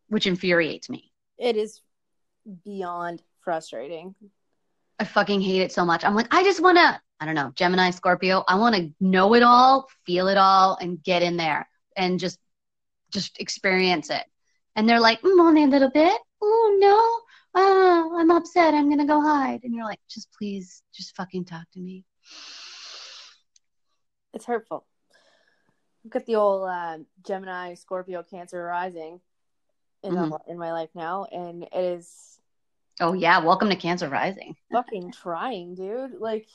which 0.08 0.28
infuriates 0.28 0.90
me. 0.90 1.12
It 1.38 1.56
is 1.56 1.82
beyond 2.64 3.22
frustrating. 3.42 4.16
I 5.00 5.04
fucking 5.04 5.42
hate 5.42 5.62
it 5.62 5.72
so 5.72 5.86
much. 5.86 6.06
I'm 6.06 6.16
like, 6.16 6.34
I 6.34 6.44
just 6.44 6.62
want 6.62 6.78
to, 6.78 7.00
I 7.20 7.26
don't 7.26 7.36
know, 7.36 7.52
Gemini, 7.56 7.90
Scorpio, 7.92 8.44
I 8.48 8.56
want 8.56 8.76
to 8.76 8.94
know 9.00 9.34
it 9.36 9.44
all, 9.44 9.88
feel 10.06 10.28
it 10.28 10.38
all, 10.38 10.78
and 10.80 11.04
get 11.04 11.22
in 11.22 11.38
there 11.38 11.68
and 11.98 12.20
just 12.20 12.40
just 13.12 13.40
experience 13.40 14.10
it. 14.10 14.24
And 14.76 14.88
they're 14.88 15.00
like, 15.00 15.22
mm, 15.22 15.40
only 15.40 15.64
a 15.64 15.68
little 15.68 15.90
bit. 15.90 16.20
Oh 16.42 16.78
no, 16.80 17.62
oh, 17.62 18.18
I'm 18.18 18.32
upset. 18.32 18.74
I'm 18.74 18.90
gonna 18.90 19.06
go 19.06 19.22
hide. 19.22 19.62
And 19.64 19.74
you're 19.74 19.86
like, 19.86 20.02
just 20.10 20.30
please, 20.38 20.84
just 20.94 21.16
fucking 21.16 21.46
talk 21.46 21.70
to 21.74 21.80
me. 21.80 22.04
It's 24.34 24.46
hurtful. 24.46 24.86
Look 26.06 26.16
at 26.16 26.26
the 26.28 26.36
old 26.36 26.70
uh, 26.70 27.00
Gemini, 27.26 27.74
Scorpio, 27.74 28.22
Cancer 28.22 28.64
rising 28.64 29.20
in 30.04 30.14
Mhm. 30.14 30.30
my, 30.30 30.38
in 30.48 30.58
my 30.60 30.72
life 30.72 30.92
now, 30.94 31.26
and 31.26 31.64
it 31.64 31.74
is 31.74 32.40
Oh 33.02 33.14
yeah, 33.14 33.40
welcome 33.40 33.70
to 33.70 33.76
Cancer 33.76 34.08
Rising. 34.08 34.56
fucking 34.72 35.12
trying, 35.12 35.74
dude. 35.74 36.14
Like, 36.20 36.48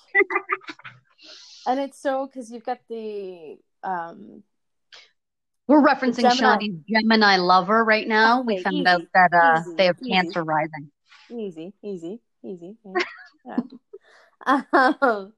and 1.67 1.81
it's 1.81 1.99
so 1.99 2.27
because 2.27 2.51
you've 2.53 2.65
got 2.65 2.79
the 2.89 3.59
um 3.83 4.45
We're 5.67 5.83
referencing 5.83 6.23
Gemini. 6.23 6.69
Gemini 6.89 7.37
lover 7.37 7.85
right 7.85 8.07
now. 8.07 8.43
we 8.43 8.63
found 8.63 8.77
easy, 8.77 8.87
out 8.87 9.03
that 9.15 9.33
uh, 9.35 9.59
easy, 9.61 9.75
they 9.77 9.87
have 9.87 9.97
easy. 10.01 10.13
Cancer 10.13 10.45
Rising. 10.45 10.91
easy, 11.29 11.73
easy, 11.83 12.21
easy. 12.45 12.77
Yeah. 13.45 13.63
Um, 14.73 15.33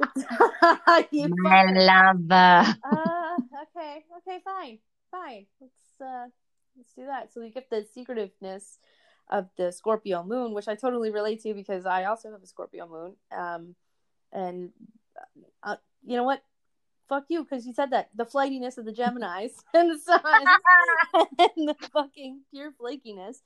you 1.10 1.28
My 1.36 1.64
lover. 1.64 2.76
uh, 2.84 3.36
okay, 3.62 4.04
okay, 4.18 4.40
fine, 4.44 4.78
fine. 5.10 5.46
Let's 5.60 6.00
uh, 6.00 6.26
let's 6.76 6.92
do 6.94 7.06
that. 7.06 7.32
So 7.32 7.40
we 7.40 7.50
get 7.50 7.70
the 7.70 7.86
secretiveness 7.94 8.78
of 9.30 9.48
the 9.56 9.72
Scorpio 9.72 10.22
moon, 10.22 10.54
which 10.54 10.68
I 10.68 10.74
totally 10.74 11.10
relate 11.10 11.42
to 11.42 11.54
because 11.54 11.86
I 11.86 12.04
also 12.04 12.30
have 12.30 12.42
a 12.42 12.46
Scorpio 12.46 12.88
moon. 12.88 13.16
Um, 13.36 13.74
and 14.32 14.70
uh, 15.62 15.76
you 16.04 16.16
know 16.16 16.24
what? 16.24 16.42
Fuck 17.08 17.24
you, 17.28 17.42
because 17.42 17.66
you 17.66 17.74
said 17.74 17.90
that 17.90 18.08
the 18.14 18.24
flightiness 18.24 18.78
of 18.78 18.86
the 18.86 18.92
Gemini's 18.92 19.52
and 19.74 19.90
the 19.90 19.98
sun 19.98 20.20
and 21.38 21.68
the 21.68 21.76
fucking 21.92 22.40
pure 22.50 22.72
flakiness, 22.72 23.36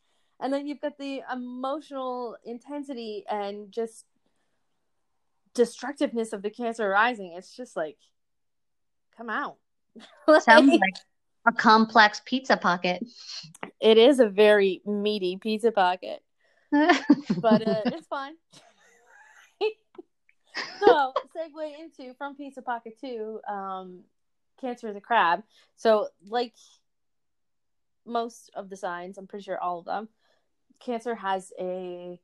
and 0.40 0.52
then 0.52 0.66
you've 0.66 0.80
got 0.80 0.96
the 0.98 1.22
emotional 1.32 2.36
intensity 2.44 3.24
and 3.28 3.72
just 3.72 4.04
destructiveness 5.58 6.32
of 6.32 6.42
the 6.42 6.50
Cancer 6.50 6.88
rising. 6.88 7.34
It's 7.36 7.54
just 7.54 7.76
like, 7.76 7.98
come 9.16 9.28
out. 9.28 9.56
Sounds 10.40 10.70
like 10.70 10.94
a 11.46 11.52
complex 11.52 12.22
pizza 12.24 12.56
pocket. 12.56 13.04
it 13.80 13.98
is 13.98 14.20
a 14.20 14.28
very 14.28 14.80
meaty 14.86 15.36
pizza 15.36 15.72
pocket, 15.72 16.22
but 16.70 17.66
uh, 17.66 17.82
it's 17.86 18.06
fine. 18.06 18.34
so, 20.80 21.12
segue 21.36 21.80
into 21.80 22.14
from 22.14 22.36
pizza 22.36 22.62
pocket 22.62 22.98
to 23.00 23.40
um, 23.48 24.00
Cancer 24.60 24.92
the 24.92 25.00
crab. 25.00 25.42
So, 25.76 26.08
like 26.28 26.54
most 28.06 28.50
of 28.54 28.70
the 28.70 28.76
signs, 28.76 29.18
I'm 29.18 29.26
pretty 29.26 29.44
sure 29.44 29.58
all 29.58 29.80
of 29.80 29.86
them, 29.86 30.08
Cancer 30.78 31.16
has 31.16 31.52
a 31.58 32.20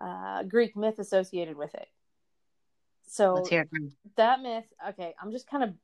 uh, 0.00 0.42
Greek 0.44 0.74
myth 0.76 0.98
associated 0.98 1.56
with 1.56 1.74
it. 1.74 1.88
So 3.10 3.34
Let's 3.34 3.48
hear 3.48 3.62
it. 3.62 3.70
from- 3.70 3.90
that 4.16 4.40
myth. 4.40 4.72
Okay, 4.90 5.14
I'm 5.20 5.32
just 5.32 5.48
kind 5.48 5.64
of 5.64 5.74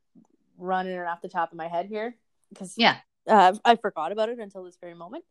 running 0.57 0.93
it 0.93 1.05
off 1.05 1.21
the 1.21 1.27
top 1.27 1.51
of 1.51 1.57
my 1.57 1.67
head 1.67 1.85
here 1.87 2.15
because 2.49 2.77
Yeah. 2.77 2.99
uh, 3.27 3.53
I 3.65 3.75
forgot 3.75 4.13
about 4.13 4.29
it 4.29 4.39
until 4.39 4.63
this 4.63 4.77
very 4.77 4.93
moment. 4.93 5.25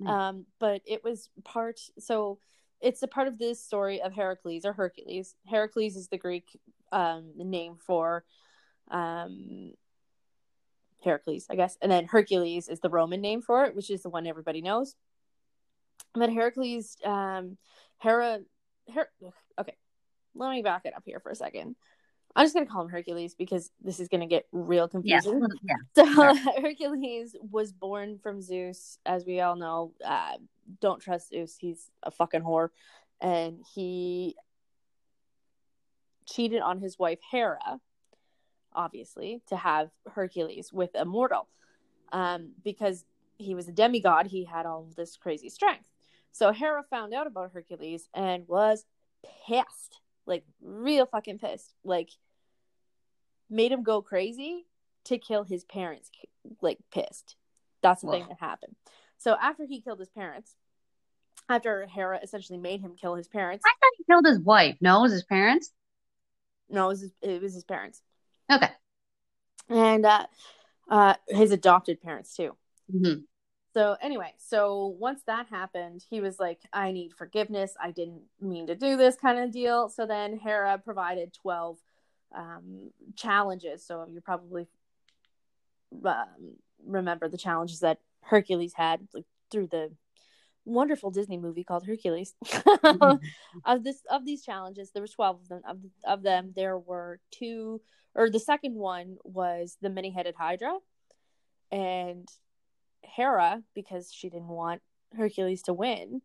Mm. 0.00 0.08
Um, 0.08 0.46
but 0.58 0.80
it 0.86 1.04
was 1.04 1.28
part. 1.44 1.78
So 1.98 2.38
it's 2.80 3.02
a 3.02 3.08
part 3.08 3.28
of 3.28 3.38
this 3.38 3.62
story 3.62 4.00
of 4.00 4.14
Heracles 4.14 4.64
or 4.64 4.72
Hercules. 4.72 5.34
Heracles 5.46 5.96
is 5.96 6.08
the 6.08 6.16
Greek 6.18 6.58
um, 6.90 7.32
name 7.36 7.76
for 7.76 8.24
um, 8.90 9.74
Heracles, 11.02 11.46
I 11.50 11.56
guess, 11.56 11.76
and 11.82 11.92
then 11.92 12.06
Hercules 12.06 12.68
is 12.68 12.80
the 12.80 12.88
Roman 12.88 13.20
name 13.20 13.42
for 13.42 13.64
it, 13.66 13.76
which 13.76 13.90
is 13.90 14.02
the 14.02 14.08
one 14.08 14.26
everybody 14.26 14.62
knows. 14.62 14.96
But 16.14 16.30
Heracles, 16.30 16.96
um, 17.04 17.58
Hera, 17.98 18.40
Her- 18.92 19.10
okay, 19.58 19.76
let 20.34 20.50
me 20.50 20.62
back 20.62 20.82
it 20.84 20.94
up 20.96 21.02
here 21.04 21.20
for 21.20 21.30
a 21.30 21.34
second. 21.34 21.76
I'm 22.36 22.44
just 22.44 22.54
gonna 22.54 22.66
call 22.66 22.82
him 22.82 22.88
Hercules 22.88 23.34
because 23.34 23.70
this 23.80 24.00
is 24.00 24.08
gonna 24.08 24.26
get 24.26 24.46
real 24.50 24.88
confusing. 24.88 25.46
Yeah. 25.62 25.76
So 25.94 26.12
Sure. 26.12 26.34
Hercules 26.60 27.36
was 27.40 27.72
born 27.72 28.18
from 28.18 28.40
Zeus, 28.42 28.98
as 29.06 29.24
we 29.24 29.40
all 29.40 29.56
know. 29.56 29.92
Uh, 30.04 30.38
don't 30.80 31.00
trust 31.00 31.28
Zeus; 31.28 31.56
he's 31.56 31.90
a 32.02 32.10
fucking 32.10 32.42
whore, 32.42 32.70
and 33.20 33.64
he 33.74 34.34
cheated 36.26 36.60
on 36.60 36.80
his 36.80 36.98
wife 36.98 37.20
Hera, 37.30 37.80
obviously, 38.72 39.42
to 39.48 39.56
have 39.56 39.90
Hercules 40.12 40.72
with 40.72 40.90
a 40.94 41.04
mortal, 41.04 41.48
um, 42.12 42.52
because 42.64 43.04
he 43.38 43.54
was 43.54 43.68
a 43.68 43.72
demigod. 43.72 44.26
He 44.26 44.44
had 44.44 44.66
all 44.66 44.88
this 44.96 45.16
crazy 45.16 45.48
strength. 45.48 45.88
So 46.32 46.50
Hera 46.52 46.82
found 46.90 47.14
out 47.14 47.28
about 47.28 47.52
Hercules 47.52 48.08
and 48.12 48.48
was 48.48 48.84
pissed, 49.46 50.00
like 50.26 50.44
real 50.62 51.06
fucking 51.06 51.38
pissed, 51.38 51.72
like 51.84 52.10
made 53.50 53.72
him 53.72 53.82
go 53.82 54.02
crazy 54.02 54.66
to 55.04 55.18
kill 55.18 55.44
his 55.44 55.64
parents 55.64 56.10
like 56.60 56.78
pissed. 56.92 57.36
That's 57.82 58.02
the 58.02 58.10
thing 58.10 58.26
that 58.28 58.40
happened. 58.40 58.74
So 59.18 59.36
after 59.40 59.66
he 59.66 59.80
killed 59.80 59.98
his 59.98 60.08
parents 60.08 60.56
after 61.48 61.86
hera 61.86 62.20
essentially 62.22 62.58
made 62.58 62.80
him 62.80 62.94
kill 62.98 63.14
his 63.14 63.28
parents. 63.28 63.64
I 63.66 63.70
thought 63.70 63.92
he 63.98 64.04
killed 64.04 64.26
his 64.26 64.38
wife. 64.40 64.76
No, 64.80 65.00
it 65.00 65.02
was 65.02 65.12
his 65.12 65.24
parents. 65.24 65.70
no 66.70 66.86
it 66.86 66.88
was 66.88 67.00
his, 67.02 67.12
it 67.22 67.42
was 67.42 67.54
his 67.54 67.64
parents. 67.64 68.02
Okay. 68.50 68.70
and 69.68 70.06
uh 70.06 70.26
uh 70.90 71.14
his 71.28 71.52
adopted 71.52 72.00
parents 72.02 72.34
too. 72.34 72.56
Hmm 72.90 73.14
so 73.74 73.96
anyway 74.00 74.32
so 74.38 74.96
once 74.98 75.20
that 75.26 75.46
happened 75.48 76.04
he 76.08 76.20
was 76.20 76.38
like 76.38 76.60
i 76.72 76.90
need 76.92 77.12
forgiveness. 77.12 77.74
I 77.80 77.90
didn't 77.90 78.22
mean 78.40 78.66
to 78.68 78.74
do 78.74 78.96
this 78.96 79.16
kind 79.16 79.38
of 79.38 79.50
deal. 79.50 79.88
So 79.88 80.06
then 80.06 80.38
hera 80.38 80.78
provided 80.78 81.34
12 81.42 81.78
um 82.34 82.90
challenges. 83.16 83.86
So 83.86 84.06
you 84.10 84.20
probably 84.20 84.66
um, 86.04 86.56
remember 86.86 87.28
the 87.28 87.38
challenges 87.38 87.80
that 87.80 87.98
hercules 88.22 88.74
had 88.74 89.06
like 89.14 89.24
through 89.50 89.68
the 89.68 89.92
wonderful 90.64 91.10
disney 91.10 91.36
movie 91.36 91.64
called 91.64 91.86
hercules. 91.86 92.34
Of 93.64 93.84
this 93.84 94.00
of 94.10 94.24
these 94.24 94.42
challenges 94.44 94.90
there 94.90 95.02
was 95.02 95.12
12 95.12 95.40
of 95.42 95.48
them. 95.48 95.62
Of, 95.68 95.78
of 96.04 96.22
them 96.22 96.52
there 96.54 96.78
were 96.78 97.20
two 97.30 97.80
or 98.14 98.30
the 98.30 98.40
second 98.40 98.74
one 98.74 99.16
was 99.24 99.76
the 99.80 99.90
many-headed 99.90 100.34
hydra. 100.36 100.78
And 101.72 102.28
hera 103.04 103.62
because 103.74 104.12
she 104.12 104.28
didn't 104.28 104.48
want 104.48 104.82
hercules 105.16 105.62
to 105.62 105.74
win. 105.74 106.22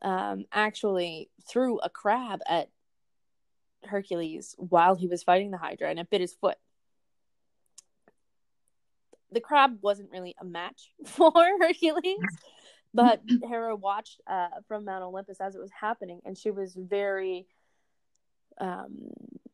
Um 0.00 0.44
actually 0.52 1.30
threw 1.48 1.78
a 1.78 1.90
crab 1.90 2.40
at 2.48 2.68
hercules 3.84 4.54
while 4.58 4.94
he 4.94 5.08
was 5.08 5.22
fighting 5.22 5.50
the 5.50 5.58
hydra 5.58 5.90
and 5.90 5.98
it 5.98 6.10
bit 6.10 6.20
his 6.20 6.34
foot. 6.34 6.58
The 9.30 9.40
crab 9.40 9.78
wasn't 9.80 10.10
really 10.10 10.34
a 10.40 10.44
match 10.44 10.92
for 11.06 11.32
hercules 11.60 12.18
but 12.94 13.22
Hera 13.42 13.74
watched 13.74 14.20
uh, 14.26 14.48
from 14.68 14.84
Mount 14.84 15.02
Olympus 15.02 15.40
as 15.40 15.54
it 15.54 15.60
was 15.60 15.70
happening, 15.78 16.20
and 16.24 16.36
she 16.36 16.50
was 16.50 16.74
very, 16.74 17.46
um, 18.58 19.08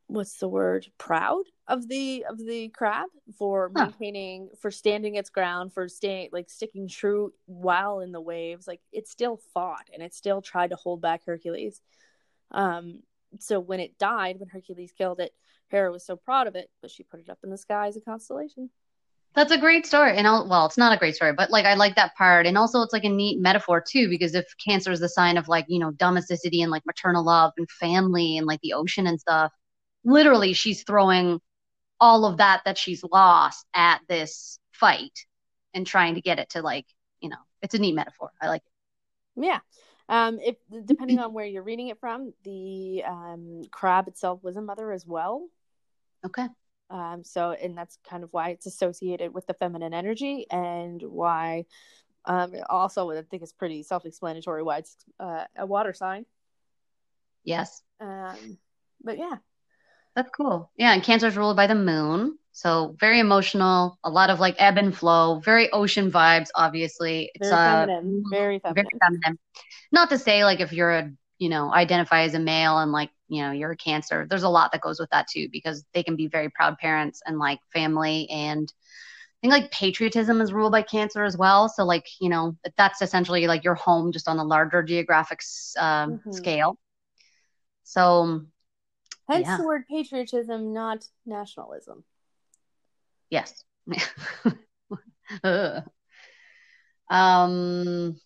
what's 0.09 0.39
the 0.39 0.49
word? 0.49 0.89
Proud 0.99 1.45
of 1.69 1.89
the 1.89 2.25
of 2.29 2.39
the 2.39 2.69
crab 2.71 3.09
for 3.39 3.71
Huh. 3.77 3.93
maintaining, 3.93 4.51
for 4.61 4.71
standing 4.71 5.15
its 5.17 5.31
ground, 5.31 5.73
for 5.73 5.89
staying 5.89 6.31
like 6.33 6.51
sticking 6.51 6.89
true 6.89 7.33
while 7.47 8.01
in 8.01 8.13
the 8.13 8.21
waves. 8.21 8.67
Like 8.67 8.81
it 8.93 9.09
still 9.09 9.39
fought 9.55 9.89
and 9.93 10.03
it 10.03 10.15
still 10.15 10.43
tried 10.43 10.71
to 10.71 10.77
hold 10.77 11.01
back 11.01 11.23
Hercules. 11.27 11.81
Um, 12.51 13.03
so 13.41 13.61
when 13.61 13.81
it 13.81 13.99
died, 13.99 14.41
when 14.41 14.49
Hercules 14.49 14.93
killed 14.93 15.21
it, 15.21 15.33
Hera 15.69 15.93
was 15.93 16.05
so 16.05 16.17
proud 16.17 16.47
of 16.47 16.57
it, 16.57 16.71
but 16.81 16.91
she 16.91 17.05
put 17.05 17.21
it 17.21 17.31
up 17.31 17.39
in 17.45 17.51
the 17.51 17.59
sky 17.59 17.89
as 17.89 17.97
a 17.97 18.01
constellation. 18.01 18.71
That's 19.35 19.53
a 19.53 19.59
great 19.59 19.87
story. 19.87 20.17
And 20.17 20.27
I'll, 20.27 20.49
well, 20.49 20.67
it's 20.67 20.79
not 20.79 20.93
a 20.93 20.99
great 20.99 21.15
story, 21.15 21.33
but 21.33 21.51
like 21.51 21.65
I 21.65 21.75
like 21.75 21.95
that 21.97 22.17
part. 22.17 22.47
And 22.47 22.59
also 22.59 22.83
it's 22.83 22.93
like 22.93 23.05
a 23.05 23.09
neat 23.09 23.41
metaphor 23.41 23.81
too, 23.87 24.09
because 24.09 24.35
if 24.35 24.47
cancer 24.65 24.91
is 24.91 25.01
the 25.01 25.09
sign 25.09 25.37
of 25.37 25.49
like, 25.49 25.67
you 25.69 25.79
know, 25.79 25.93
domesticity 25.93 26.63
and 26.63 26.73
like 26.73 26.85
maternal 26.87 27.25
love 27.25 27.53
and 27.57 27.71
family 27.71 28.37
and 28.37 28.47
like 28.47 28.61
the 28.63 28.73
ocean 28.73 29.07
and 29.07 29.21
stuff, 29.21 29.53
literally 30.09 30.55
she's 30.55 30.83
throwing 30.83 31.41
all 32.01 32.25
of 32.25 32.39
that 32.39 32.63
that 32.65 32.79
she's 32.79 33.05
lost 33.05 33.67
at 33.75 34.01
this 34.09 34.59
fight 34.73 35.27
and 35.75 35.87
trying 35.87 36.15
to 36.15 36.21
get 36.21 36.39
it 36.39 36.51
to 36.51 36.63
like, 36.63 36.87
you 37.21 37.29
know, 37.29 37.37
it's 37.61 37.75
a 37.75 37.79
neat 37.79 37.95
metaphor. 37.95 38.31
I 38.41 38.49
like 38.49 38.63
it. 38.65 39.43
Yeah. 39.43 39.59
Um, 40.09 40.39
if 40.41 40.57
depending 40.87 41.19
on 41.19 41.35
where 41.35 41.45
you're 41.45 41.63
reading 41.63 41.89
it 41.89 42.01
from, 42.01 42.33
the 42.45 43.05
um, 43.07 43.63
crab 43.71 44.09
itself 44.09 44.43
was 44.43 44.57
a 44.57 44.63
mother 44.63 44.91
as 44.91 45.05
well. 45.07 45.47
Okay. 46.25 46.47
Um, 46.89 47.23
so, 47.25 47.51
and 47.51 47.77
that's 47.77 47.99
kind 48.09 48.25
of 48.25 48.33
why 48.33 48.51
it's 48.51 48.65
associated 48.65 49.35
with 49.35 49.47
the 49.47 49.53
feminine 49.53 49.93
energy, 49.93 50.47
and 50.51 51.03
why, 51.03 51.67
um, 52.25 52.55
also 52.71 53.11
I 53.11 53.21
think 53.21 53.43
it's 53.43 53.53
pretty 53.53 53.83
self-explanatory 53.83 54.63
why 54.63 54.79
it's 54.79 54.97
uh, 55.21 55.45
a 55.57 55.67
water 55.67 55.93
sign. 55.93 56.25
Yes. 57.45 57.83
Um, 58.01 58.57
but 59.05 59.19
yeah, 59.19 59.37
That's 60.19 60.31
cool. 60.31 60.69
Yeah. 60.77 60.95
And 60.95 61.03
cancer 61.05 61.29
is 61.29 61.37
ruled 61.37 61.55
by 61.55 61.69
the 61.69 61.77
moon. 61.77 62.39
So 62.51 62.97
very 62.99 63.21
emotional, 63.21 64.01
a 64.03 64.11
lot 64.11 64.31
of 64.31 64.41
like 64.41 64.57
ebb 64.59 64.77
and 64.77 64.93
flow, 64.97 65.39
very 65.39 65.71
ocean 65.71 66.11
vibes, 66.11 66.49
obviously. 66.57 67.31
It's 67.37 67.49
Very 67.49 67.53
uh, 67.53 67.87
feminine. 67.87 68.25
Very 68.29 68.59
feminine. 68.59 68.87
very 68.87 69.01
feminine. 69.01 69.39
Not 69.93 70.11
to 70.11 70.19
say 70.19 70.45
like 70.45 70.59
if 70.59 70.73
you're 70.73 70.91
a, 70.91 71.13
you 71.39 71.49
know, 71.49 71.73
identify 71.73 72.23
as 72.23 72.35
a 72.35 72.41
male 72.41 72.79
and 72.79 72.91
like, 72.91 73.11
you 73.29 73.43
know, 73.43 73.53
you're 73.53 73.71
a 73.71 73.77
cancer, 73.77 74.27
there's 74.29 74.43
a 74.43 74.49
lot 74.49 74.73
that 74.73 74.81
goes 74.81 74.99
with 74.99 75.09
that 75.11 75.29
too, 75.29 75.49
because 75.53 75.85
they 75.95 76.03
can 76.03 76.17
be 76.17 76.27
very 76.27 76.51
proud 76.51 76.79
parents 76.79 77.23
and 77.25 77.39
like 77.39 77.61
family 77.73 78.29
and 78.29 78.73
I 78.73 79.39
think 79.41 79.53
like 79.53 79.71
patriotism 79.71 80.41
is 80.41 80.53
ruled 80.53 80.73
by 80.73 80.83
cancer 80.83 81.23
as 81.23 81.37
well. 81.37 81.69
So 81.69 81.85
like, 81.85 82.09
you 82.21 82.29
know, 82.29 82.57
that's 82.77 83.03
essentially 83.03 83.47
like 83.47 83.63
your 83.63 83.77
home 83.77 84.11
just 84.11 84.27
on 84.27 84.41
a 84.41 84.45
larger 84.45 84.83
geographic 84.83 85.43
um, 85.79 86.21
Mhm. 86.27 86.35
scale. 86.35 86.77
So 87.85 88.43
Hence 89.29 89.47
Yeah. 89.47 89.59
the 89.59 89.65
word 89.65 89.87
patriotism, 89.89 90.73
not 90.73 91.07
nationalism. 91.27 92.05
Yes. 93.31 93.65
Um. 97.11 98.21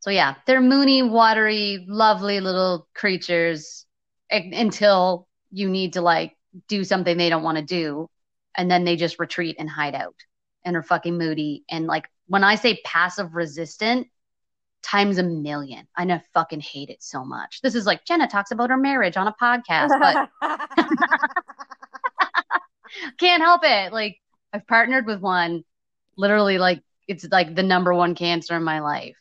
So 0.00 0.10
yeah, 0.10 0.36
they're 0.46 0.62
moony, 0.62 1.02
watery, 1.02 1.84
lovely 1.86 2.40
little 2.40 2.88
creatures 2.94 3.84
until 4.30 5.28
you 5.50 5.68
need 5.68 5.94
to 5.94 6.00
like 6.00 6.36
do 6.68 6.82
something 6.84 7.16
they 7.16 7.28
don't 7.28 7.42
want 7.42 7.58
to 7.58 7.64
do, 7.64 8.08
and 8.56 8.70
then 8.70 8.84
they 8.84 8.96
just 8.96 9.18
retreat 9.18 9.56
and 9.58 9.68
hide 9.68 9.94
out 9.94 10.14
and 10.64 10.76
are 10.76 10.82
fucking 10.82 11.18
moody 11.18 11.64
and 11.68 11.86
like 11.86 12.08
when 12.26 12.44
I 12.44 12.54
say 12.54 12.80
passive 12.84 13.34
resistant. 13.34 14.08
Times 14.84 15.18
a 15.18 15.22
million. 15.22 15.86
I 15.96 16.04
know 16.04 16.20
fucking 16.34 16.60
hate 16.60 16.90
it 16.90 17.02
so 17.02 17.24
much. 17.24 17.60
This 17.62 17.74
is 17.74 17.86
like 17.86 18.04
Jenna 18.04 18.28
talks 18.28 18.50
about 18.50 18.70
her 18.70 18.76
marriage 18.76 19.16
on 19.16 19.26
a 19.26 19.34
podcast, 19.40 19.88
but 19.98 20.28
can't 23.18 23.42
help 23.42 23.62
it. 23.64 23.92
Like 23.92 24.18
I've 24.52 24.66
partnered 24.66 25.06
with 25.06 25.20
one, 25.20 25.64
literally 26.16 26.58
like 26.58 26.82
it's 27.08 27.26
like 27.30 27.54
the 27.54 27.62
number 27.62 27.94
one 27.94 28.14
cancer 28.14 28.56
in 28.56 28.62
my 28.62 28.80
life. 28.80 29.16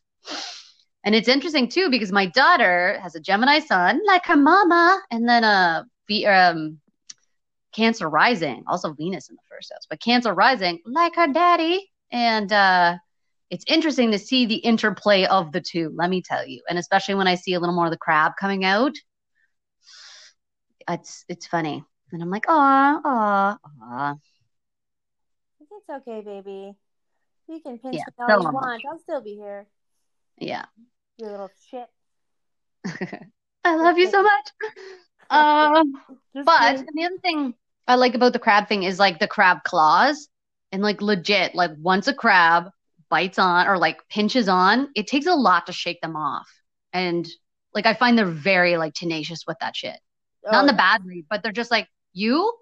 And 1.03 1.15
it's 1.15 1.27
interesting 1.27 1.67
too 1.69 1.89
because 1.89 2.11
my 2.11 2.27
daughter 2.27 2.99
has 3.01 3.15
a 3.15 3.19
Gemini 3.19 3.59
sun, 3.59 4.01
like 4.05 4.25
her 4.25 4.37
mama, 4.37 5.01
and 5.11 5.27
then 5.27 5.43
a 5.43 5.85
V- 6.07 6.25
um, 6.25 6.79
Cancer 7.73 8.07
rising, 8.07 8.63
also 8.67 8.93
Venus 8.93 9.29
in 9.29 9.35
the 9.35 9.41
first 9.49 9.71
house, 9.73 9.87
but 9.89 9.99
Cancer 9.99 10.33
rising, 10.33 10.79
like 10.85 11.15
her 11.15 11.27
daddy. 11.27 11.89
And 12.11 12.51
uh, 12.53 12.97
it's 13.53 13.65
interesting 13.67 14.09
to 14.09 14.17
see 14.17 14.47
the 14.47 14.55
interplay 14.55 15.25
of 15.25 15.51
the 15.51 15.61
two. 15.61 15.93
Let 15.95 16.09
me 16.09 16.23
tell 16.23 16.43
you, 16.43 16.63
and 16.67 16.79
especially 16.79 17.13
when 17.13 17.27
I 17.27 17.35
see 17.35 17.53
a 17.53 17.59
little 17.59 17.75
more 17.75 17.85
of 17.85 17.91
the 17.91 17.97
crab 17.97 18.31
coming 18.39 18.65
out, 18.65 18.93
it's 20.89 21.23
it's 21.29 21.45
funny. 21.45 21.83
And 22.11 22.23
I'm 22.23 22.31
like, 22.31 22.45
aw, 22.47 22.99
aw, 23.05 23.57
aw. 23.83 24.15
it's 25.61 25.89
okay, 26.01 26.21
baby. 26.21 26.73
You 27.47 27.59
can 27.59 27.77
pinch 27.77 27.93
Yeah, 27.93 28.05
me 28.07 28.23
all 28.23 28.41
so 28.41 28.47
you 28.47 28.53
want. 28.53 28.81
I'll 28.91 28.97
still 28.97 29.21
be 29.21 29.35
here. 29.35 29.67
Yeah. 30.39 30.65
You 31.19 31.27
little 31.27 31.51
shit. 31.69 31.87
I 33.63 33.75
love 33.75 33.99
you 33.99 34.09
so 34.09 34.23
much. 34.23 34.45
Um, 35.29 35.93
but 36.33 36.85
the 36.93 37.05
other 37.05 37.17
thing 37.23 37.55
I 37.87 37.95
like 37.95 38.13
about 38.13 38.33
the 38.33 38.39
crab 38.39 38.67
thing 38.67 38.83
is 38.83 38.99
like 38.99 39.17
the 39.17 39.27
crab 39.27 39.63
claws 39.63 40.27
and 40.71 40.83
like 40.83 41.01
legit, 41.01 41.55
like 41.55 41.71
once 41.79 42.07
a 42.07 42.13
crab 42.13 42.69
bites 43.13 43.39
on 43.39 43.67
or 43.67 43.77
like 43.77 43.99
pinches 44.09 44.47
on, 44.49 44.89
it 44.95 45.07
takes 45.07 45.27
a 45.27 45.35
lot 45.35 45.67
to 45.67 45.73
shake 45.73 46.01
them 46.01 46.15
off. 46.15 46.49
And 46.93 47.27
like 47.73 47.85
I 47.85 47.93
find 47.93 48.17
they're 48.17 48.25
very 48.25 48.77
like 48.77 48.93
tenacious 48.93 49.45
with 49.47 49.57
that 49.61 49.75
shit. 49.75 49.99
Not 50.51 50.63
in 50.63 50.69
uh, 50.69 50.73
the 50.73 50.73
Oh, 50.73 50.77
bad 50.77 51.05
way, 51.05 51.23
but 51.29 51.43
they're 51.43 51.51
just 51.51 51.71
like, 51.71 51.87
you, 52.13 52.53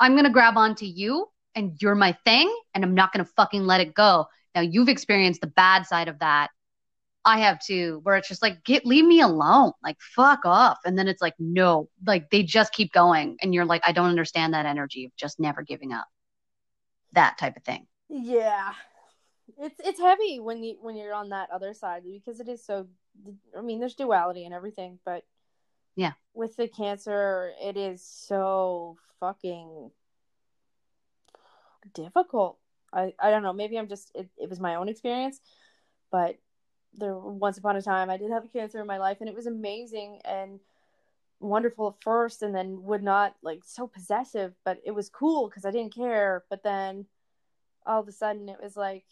I'm 0.00 0.16
gonna 0.16 0.30
grab 0.30 0.56
onto 0.56 0.86
you 0.86 1.26
and 1.54 1.76
you're 1.80 1.94
my 1.94 2.12
thing 2.24 2.48
and 2.74 2.84
I'm 2.84 2.94
not 2.94 3.12
gonna 3.12 3.24
fucking 3.36 3.64
let 3.66 3.80
it 3.80 3.94
go. 3.94 4.26
Now 4.54 4.62
you've 4.62 4.88
experienced 4.88 5.40
the 5.40 5.46
bad 5.48 5.86
side 5.86 6.08
of 6.08 6.18
that. 6.20 6.48
I 7.24 7.40
have 7.40 7.60
too, 7.60 8.00
where 8.04 8.16
it's 8.16 8.28
just 8.28 8.42
like, 8.42 8.64
get 8.64 8.86
leave 8.86 9.04
me 9.04 9.20
alone. 9.20 9.72
Like 9.82 9.98
fuck 10.00 10.46
off. 10.46 10.78
And 10.84 10.98
then 10.98 11.08
it's 11.08 11.22
like, 11.22 11.34
no, 11.38 11.88
like 12.06 12.30
they 12.30 12.42
just 12.42 12.72
keep 12.72 12.92
going. 12.92 13.36
And 13.42 13.54
you're 13.54 13.66
like, 13.66 13.82
I 13.86 13.92
don't 13.92 14.08
understand 14.10 14.54
that 14.54 14.66
energy 14.66 15.04
of 15.06 15.16
just 15.16 15.38
never 15.40 15.62
giving 15.62 15.92
up. 15.92 16.06
That 17.12 17.38
type 17.38 17.56
of 17.56 17.64
thing. 17.64 17.86
Yeah. 18.08 18.74
It's 19.56 19.80
it's 19.84 20.00
heavy 20.00 20.40
when 20.40 20.62
you 20.62 20.76
when 20.80 20.96
you're 20.96 21.14
on 21.14 21.30
that 21.30 21.50
other 21.50 21.72
side 21.72 22.02
because 22.04 22.40
it 22.40 22.48
is 22.48 22.64
so 22.64 22.86
I 23.56 23.62
mean 23.62 23.80
there's 23.80 23.94
duality 23.94 24.44
and 24.44 24.54
everything, 24.54 24.98
but 25.04 25.24
Yeah. 25.96 26.12
With 26.34 26.56
the 26.56 26.68
cancer, 26.68 27.52
it 27.60 27.76
is 27.76 28.02
so 28.04 28.96
fucking 29.18 29.90
difficult. 31.94 32.58
I 32.92 33.14
I 33.18 33.30
don't 33.30 33.42
know, 33.42 33.52
maybe 33.52 33.78
I'm 33.78 33.88
just 33.88 34.12
it, 34.14 34.28
it 34.36 34.48
was 34.48 34.60
my 34.60 34.76
own 34.76 34.88
experience, 34.88 35.40
but 36.10 36.38
there 36.94 37.16
once 37.16 37.58
upon 37.58 37.76
a 37.76 37.82
time 37.82 38.10
I 38.10 38.16
did 38.16 38.30
have 38.30 38.44
a 38.44 38.48
cancer 38.48 38.80
in 38.80 38.86
my 38.86 38.98
life 38.98 39.18
and 39.20 39.28
it 39.28 39.34
was 39.34 39.46
amazing 39.46 40.20
and 40.24 40.60
wonderful 41.40 41.88
at 41.88 42.02
first 42.02 42.42
and 42.42 42.54
then 42.54 42.82
would 42.84 43.02
not 43.02 43.36
like 43.42 43.60
so 43.64 43.86
possessive, 43.86 44.54
but 44.64 44.78
it 44.84 44.92
was 44.92 45.08
cool 45.08 45.48
because 45.48 45.64
I 45.64 45.70
didn't 45.70 45.94
care, 45.94 46.44
but 46.50 46.62
then 46.62 47.06
all 47.86 48.00
of 48.00 48.08
a 48.08 48.12
sudden 48.12 48.48
it 48.48 48.58
was 48.62 48.76
like 48.76 49.04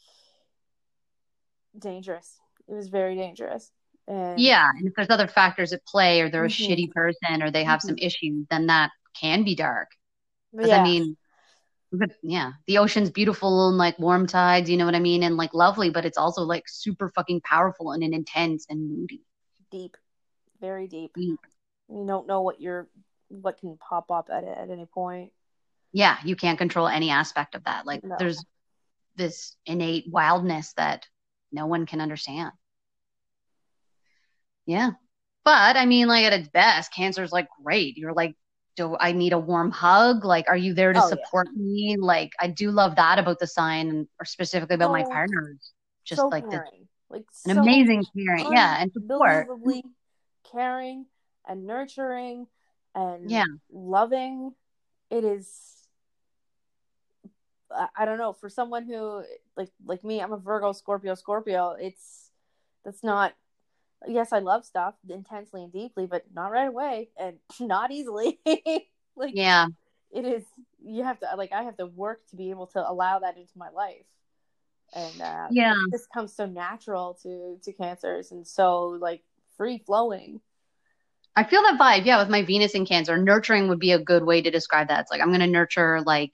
dangerous. 1.79 2.41
It 2.69 2.75
was 2.75 2.89
very 2.89 3.15
dangerous. 3.15 3.71
And 4.09 4.39
Yeah. 4.39 4.69
And 4.77 4.87
if 4.87 4.95
there's 4.95 5.11
other 5.11 5.29
factors 5.29 5.73
at 5.73 5.85
play 5.87 6.21
or 6.21 6.31
they're 6.31 6.45
a 6.45 6.49
Mhm. 6.49 6.69
shitty 6.69 6.93
person 6.93 7.43
or 7.43 7.51
they 7.51 7.65
have 7.65 7.83
some 7.83 7.99
issues, 7.99 8.47
then 8.51 8.67
that 8.67 8.91
can 9.15 9.45
be 9.45 9.55
dark. 9.55 9.91
Because 10.53 10.69
yeah. 10.69 10.81
I 10.81 10.85
mean, 10.85 11.17
yeah, 12.23 12.53
the 12.67 12.79
ocean's 12.79 13.11
beautiful 13.11 13.69
and 13.69 13.79
like 13.79 13.99
warm 13.99 14.27
tides, 14.27 14.69
you 14.69 14.77
know 14.77 14.85
what 14.85 14.95
I 14.95 15.01
mean? 15.01 15.23
And 15.23 15.37
like 15.37 15.55
lovely, 15.55 15.91
but 15.91 16.05
it's 16.05 16.19
also 16.19 16.43
like 16.43 16.69
super 16.69 17.09
fucking 17.09 17.41
powerful 17.43 17.93
and 17.93 18.03
intense 18.03 18.67
and 18.69 18.91
moody. 18.91 19.25
deep, 19.71 19.97
very 20.61 20.87
deep. 20.87 21.13
Deep. 21.15 21.41
You 21.89 22.07
don't 22.07 22.27
know 22.27 22.43
what 22.43 22.61
you're 22.61 22.89
what 23.29 23.59
can 23.59 23.77
pop 23.77 24.11
up 24.13 24.31
at 24.31 24.45
it 24.45 24.57
at 24.57 24.71
any 24.71 24.87
point. 24.87 25.33
Yeah, 25.93 26.19
you 26.25 26.37
can't 26.37 26.59
control 26.59 26.87
any 26.87 27.11
aspect 27.11 27.55
of 27.57 27.65
that. 27.65 27.85
Like 27.87 28.05
No. 28.05 28.17
there's 28.19 28.45
this 29.17 29.57
innate 29.67 30.09
wildness 30.09 30.73
that 30.75 31.09
no 31.53 31.67
one 31.67 31.87
can 31.87 32.01
understand. 32.01 32.53
Yeah. 34.67 34.91
But 35.45 35.77
I 35.77 35.87
mean, 35.87 36.09
like 36.09 36.25
at 36.25 36.33
its 36.33 36.49
best, 36.49 36.93
cancer's 36.93 37.33
like 37.33 37.49
great. 37.65 37.97
You're 37.97 38.13
like, 38.13 38.35
do 38.75 38.97
I 38.99 39.13
need 39.13 39.33
a 39.33 39.39
warm 39.39 39.71
hug? 39.71 40.25
Like, 40.25 40.47
are 40.49 40.57
you 40.57 40.75
there 40.75 40.93
to 40.93 40.99
Oh, 40.99 41.03
yeah. 41.05 41.09
support 41.09 41.49
me? 41.55 41.97
Like, 41.99 42.33
I 42.41 42.49
do 42.49 42.71
love 42.71 42.97
that 42.97 43.19
about 43.19 43.39
the 43.39 43.47
sign, 43.47 44.07
or 44.21 44.25
specifically 44.27 44.75
about 44.75 44.93
my 44.93 45.05
So- 45.05 45.11
partners. 45.11 45.73
Just 46.05 46.21
so 46.21 46.29
like 46.29 46.49
the, 46.51 46.63
like 47.11 47.25
an 47.47 47.55
so 47.57 47.61
amazing 47.63 48.05
caring, 48.15 48.53
yeah, 48.53 48.77
and 48.81 48.93
support. 48.93 49.49
caring 50.53 51.07
and 51.49 51.67
nurturing 51.67 52.47
and 52.95 53.29
Yeah. 53.31 53.45
loving. 53.73 54.55
It 55.11 55.25
is. 55.25 55.76
I, 57.71 58.05
don't 58.05 58.19
know 58.19 58.33
for 58.33 58.49
someone 58.49 58.85
who 58.85 59.23
like 59.57 59.71
like 59.85 60.05
me. 60.05 60.21
I'm 60.21 60.33
a 60.33 60.39
Virgo, 60.39 60.73
Scorpio, 60.73 61.15
Scorpio. 61.15 61.77
It's 61.79 62.31
that's 62.85 63.03
not. 63.03 63.35
Yes, 64.07 64.33
I 64.33 64.41
love 64.41 64.65
stuff 64.65 64.95
intensely 65.09 65.63
and 65.63 65.73
deeply, 65.73 66.07
but 66.07 66.25
not 66.35 66.53
right 66.53 66.69
away 66.69 67.09
and 67.19 67.39
not 67.61 67.91
easily. 67.91 68.39
like 69.17 69.33
Yeah, 69.35 69.67
it 70.13 70.25
is. 70.25 70.45
You 70.85 71.05
have 71.05 71.19
to 71.21 71.29
like 71.37 71.53
I 71.53 71.63
have 71.63 71.77
to 71.79 71.87
work 71.87 72.21
to 72.31 72.37
be 72.37 72.51
able 72.51 72.67
to 72.69 72.89
allow 72.89 73.19
that 73.21 73.37
into 73.37 73.57
my 73.57 73.71
life, 73.71 74.07
and 74.95 75.21
uh, 75.21 75.49
yeah. 75.51 75.75
this 75.91 76.07
comes 76.07 76.35
so 76.35 76.47
natural 76.47 77.19
to 77.23 77.59
to 77.63 77.73
cancers 77.73 78.31
and 78.31 78.47
so 78.47 78.89
like 79.01 79.23
free 79.57 79.79
flowing. 79.79 80.41
I 81.39 81.45
feel 81.45 81.61
that 81.63 81.79
vibe, 81.79 82.07
yeah, 82.07 82.19
with 82.19 82.31
my 82.31 82.43
Venus 82.43 82.73
in 82.73 82.87
Cancer. 82.87 83.19
Nurturing 83.19 83.69
would 83.69 83.79
be 83.79 83.93
a 83.93 83.99
good 83.99 84.25
way 84.25 84.41
to 84.41 84.51
describe 84.51 84.89
that. 84.89 85.01
It's 85.01 85.11
like 85.11 85.21
I'm 85.21 85.29
going 85.29 85.41
to 85.41 85.47
nurture 85.47 86.01
like 86.01 86.33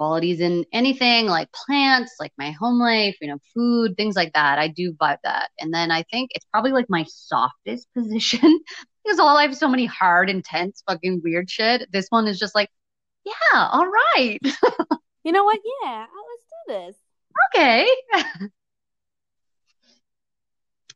qualities 0.00 0.40
in 0.40 0.64
anything, 0.72 1.26
like 1.26 1.52
plants, 1.52 2.14
like 2.18 2.32
my 2.38 2.52
home 2.52 2.80
life, 2.80 3.18
you 3.20 3.28
know, 3.28 3.36
food, 3.52 3.94
things 3.98 4.16
like 4.16 4.32
that. 4.32 4.58
I 4.58 4.68
do 4.68 4.94
vibe 4.94 5.18
that. 5.24 5.50
And 5.58 5.74
then 5.74 5.90
I 5.90 6.04
think 6.04 6.30
it's 6.32 6.46
probably 6.46 6.72
like 6.72 6.86
my 6.88 7.04
softest 7.06 7.86
position 7.94 8.60
because 9.04 9.18
all 9.18 9.36
I 9.36 9.42
have 9.42 9.54
so 9.54 9.68
many 9.68 9.84
hard, 9.84 10.30
intense, 10.30 10.82
fucking 10.88 11.20
weird 11.22 11.50
shit. 11.50 11.86
This 11.92 12.06
one 12.08 12.26
is 12.26 12.38
just 12.38 12.54
like, 12.54 12.70
yeah, 13.26 13.68
all 13.70 13.86
right, 13.86 14.38
You 15.22 15.32
know 15.32 15.44
what? 15.44 15.58
Yeah, 15.82 16.06
let's 16.30 16.46
do 16.48 16.94
this. 16.94 16.96
okay. 17.54 17.86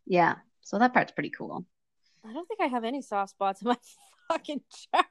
yeah, 0.07 0.37
so 0.63 0.79
that 0.79 0.95
part's 0.95 1.13
pretty 1.13 1.31
cool. 1.31 1.67
I 2.27 2.33
don't 2.33 2.49
think 2.49 2.63
I 2.63 2.69
have 2.69 2.85
any 2.85 3.03
soft 3.03 3.33
spots 3.33 3.61
in 3.61 3.69
my 3.69 3.77
fucking 4.33 4.63
chart. 4.95 5.07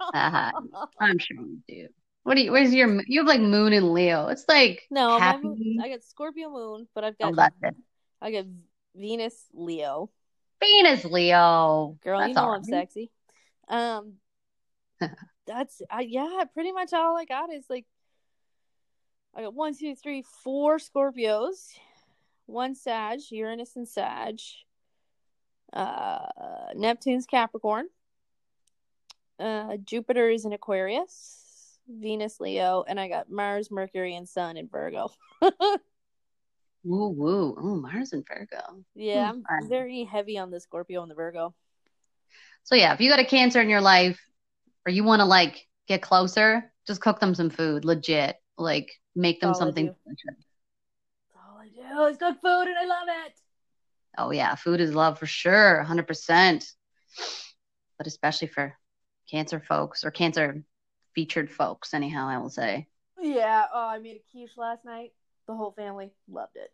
Uh-huh. 0.00 0.52
I'm 0.98 1.18
sure 1.18 1.36
you 1.36 1.58
do. 1.68 1.88
What 2.26 2.34
do 2.34 2.42
you? 2.42 2.50
Where's 2.50 2.74
your? 2.74 3.00
You 3.06 3.20
have 3.20 3.28
like 3.28 3.40
Moon 3.40 3.72
and 3.72 3.92
Leo. 3.92 4.26
It's 4.26 4.44
like 4.48 4.82
no, 4.90 5.16
happy. 5.16 5.44
moon, 5.46 5.78
I 5.80 5.88
got 5.88 6.02
Scorpio 6.02 6.50
moon, 6.50 6.88
but 6.92 7.04
I've 7.04 7.14
Oh, 7.22 7.30
got 7.30 7.52
it. 7.62 7.76
I 8.20 8.32
got 8.32 8.46
Venus 8.96 9.44
Leo. 9.54 10.10
Venus, 10.60 11.04
Leo. 11.04 11.96
Girl, 12.02 12.18
That's 12.18 12.30
you 12.30 12.34
know 12.34 12.42
all 12.42 12.52
I'm 12.52 12.64
sexy. 12.64 13.12
Um, 13.68 14.14
That's 15.46 15.80
uh, 15.88 16.00
yeah, 16.00 16.42
pretty 16.52 16.72
much 16.72 16.92
all 16.92 17.16
I 17.16 17.26
got 17.26 17.52
is 17.52 17.64
like 17.70 17.86
I 19.32 19.42
got 19.42 19.54
one, 19.54 19.76
two, 19.76 19.94
three, 19.94 20.24
four 20.42 20.78
Scorpios, 20.78 21.74
one 22.46 22.74
Sag, 22.74 23.20
Uranus 23.30 23.76
and 23.76 23.86
Sag, 23.86 24.40
uh, 25.72 26.26
Neptune's 26.74 27.26
Capricorn, 27.26 27.86
uh, 29.38 29.76
Jupiter 29.76 30.28
is 30.28 30.44
in 30.44 30.52
Aquarius, 30.52 31.45
Venus 31.88 32.40
Leo, 32.40 32.84
and 32.86 32.98
I 32.98 33.08
got 33.08 33.30
Mars, 33.30 33.70
Mercury, 33.70 34.14
and 34.16 34.28
Sun 34.28 34.56
in 34.56 34.68
Virgo. 34.68 35.10
Woo 36.84 37.08
woo. 37.08 37.56
Oh, 37.58 37.74
Mars 37.76 38.12
and 38.12 38.24
Virgo. 38.26 38.84
yeah, 38.94 39.32
Hmm, 39.32 39.38
I'm 39.48 39.60
fun. 39.60 39.68
very 39.68 40.04
heavy 40.04 40.38
on 40.38 40.50
the 40.50 40.60
Scorpio 40.60 41.02
and 41.02 41.10
the 41.10 41.16
Virgo. 41.16 41.54
So 42.62 42.74
yeah, 42.74 42.92
if 42.92 43.00
you 43.00 43.10
got 43.10 43.18
a 43.20 43.24
cancer 43.24 43.60
in 43.60 43.68
your 43.68 43.80
life 43.80 44.20
or 44.86 44.92
you 44.92 45.02
want 45.04 45.20
to 45.20 45.24
like 45.26 45.66
get 45.88 46.02
closer, 46.02 46.72
just 46.86 47.00
cook 47.00 47.18
them 47.20 47.34
some 47.34 47.50
food, 47.50 47.84
legit. 47.84 48.36
Like 48.56 48.92
make 49.14 49.40
them 49.40 49.50
That's 49.50 49.58
something. 49.58 49.94
All 51.34 51.58
I 51.60 51.68
do 51.68 52.04
is 52.04 52.16
cook 52.18 52.40
food, 52.40 52.68
and 52.68 52.78
I 52.78 52.86
love 52.86 53.08
it. 53.26 53.32
Oh 54.18 54.30
yeah, 54.30 54.54
food 54.54 54.80
is 54.80 54.94
love 54.94 55.18
for 55.18 55.26
sure, 55.26 55.78
100%. 55.84 56.64
But 57.98 58.06
especially 58.06 58.48
for 58.48 58.76
cancer 59.30 59.60
folks 59.60 60.04
or 60.04 60.10
cancer 60.10 60.62
featured 61.16 61.50
folks 61.50 61.94
anyhow, 61.94 62.28
I 62.28 62.36
will 62.36 62.50
say. 62.50 62.86
Yeah. 63.18 63.64
Oh, 63.74 63.88
I 63.88 63.98
made 63.98 64.16
a 64.16 64.22
quiche 64.30 64.56
last 64.58 64.84
night. 64.84 65.12
The 65.48 65.54
whole 65.56 65.72
family 65.72 66.10
loved 66.30 66.56
it. 66.56 66.70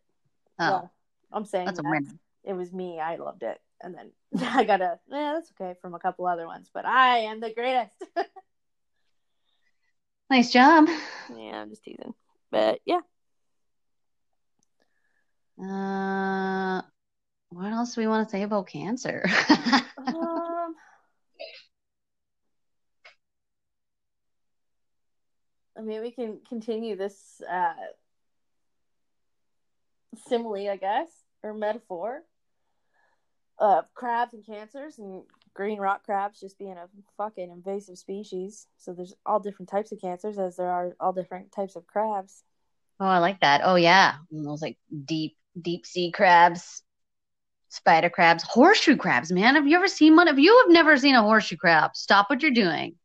Oh, 0.59 0.69
Well, 0.71 0.93
I'm 1.33 1.45
saying 1.47 1.67
that's 1.67 1.79
a 1.79 1.83
win. 1.85 2.19
It 2.45 2.55
was 2.55 2.73
me. 2.73 2.99
I 2.99 3.17
loved 3.17 3.45
it, 3.45 3.61
and 3.81 3.95
then 3.95 4.11
I 4.43 4.65
got 4.65 4.81
a. 4.81 4.99
Yeah, 5.09 5.35
that's 5.35 5.53
okay 5.59 5.79
from 5.81 5.95
a 5.95 6.01
couple 6.01 6.27
other 6.27 6.47
ones, 6.47 6.69
but 6.75 6.85
I 6.85 7.19
am 7.19 7.41
the 7.41 7.55
greatest. 7.55 7.93
Nice 10.31 10.51
job. 10.51 10.87
yeah, 11.37 11.61
I'm 11.61 11.69
just 11.69 11.85
teasing, 11.85 12.15
but 12.51 12.81
yeah. 12.87 13.01
Uh, 15.63 16.81
what 17.51 17.71
else 17.71 17.95
do 17.95 18.01
we 18.01 18.07
want 18.07 18.27
to 18.27 18.33
say 18.33 18.43
about 18.43 18.67
cancer? 18.67 19.27
Um. 19.99 20.75
I 25.77 25.81
mean, 25.81 26.03
we 26.03 26.11
can 26.11 26.41
continue 26.49 26.97
this 26.97 27.41
uh, 27.51 27.73
simile, 30.27 30.69
I 30.71 30.77
guess, 30.77 31.09
or 31.43 31.55
metaphor 31.55 32.23
of 33.59 33.93
crabs 33.95 34.35
and 34.35 34.45
cancers 34.45 34.99
and 34.99 35.23
green 35.55 35.79
rock 35.79 36.05
crabs 36.05 36.41
just 36.41 36.59
being 36.59 36.77
a 36.77 36.89
fucking 37.17 37.51
invasive 37.51 37.97
species. 37.97 38.67
So 38.77 38.93
there's 38.93 39.15
all 39.25 39.41
different 39.41 39.69
types 39.69 39.93
of 39.93 40.01
cancers 40.01 40.39
as 40.39 40.57
there 40.57 40.69
are 40.69 40.97
all 41.01 41.13
different 41.13 41.53
types 41.53 41.77
of 41.77 41.87
crabs. 41.87 42.43
Oh, 43.01 43.07
I 43.07 43.19
like 43.19 43.41
that. 43.41 43.63
Oh 43.65 43.77
yeah, 43.77 44.17
those 44.31 44.63
like 44.63 44.79
deep, 45.05 45.37
deep 45.61 45.87
sea 45.87 46.11
crabs, 46.11 46.83
spider 47.69 48.11
crabs, 48.11 48.43
horseshoe 48.43 48.97
crabs. 48.97 49.33
Man, 49.33 49.55
have 49.55 49.67
you 49.67 49.77
ever 49.77 49.89
seen 49.89 50.17
one? 50.17 50.29
If 50.29 50.39
you 50.39 50.57
have 50.65 50.73
never 50.73 50.97
seen 50.97 51.15
a 51.15 51.23
horseshoe 51.23 51.57
crab, 51.57 51.95
stop 51.95 52.31
what 52.31 52.43
you're 52.43 52.51
doing. 52.51 52.97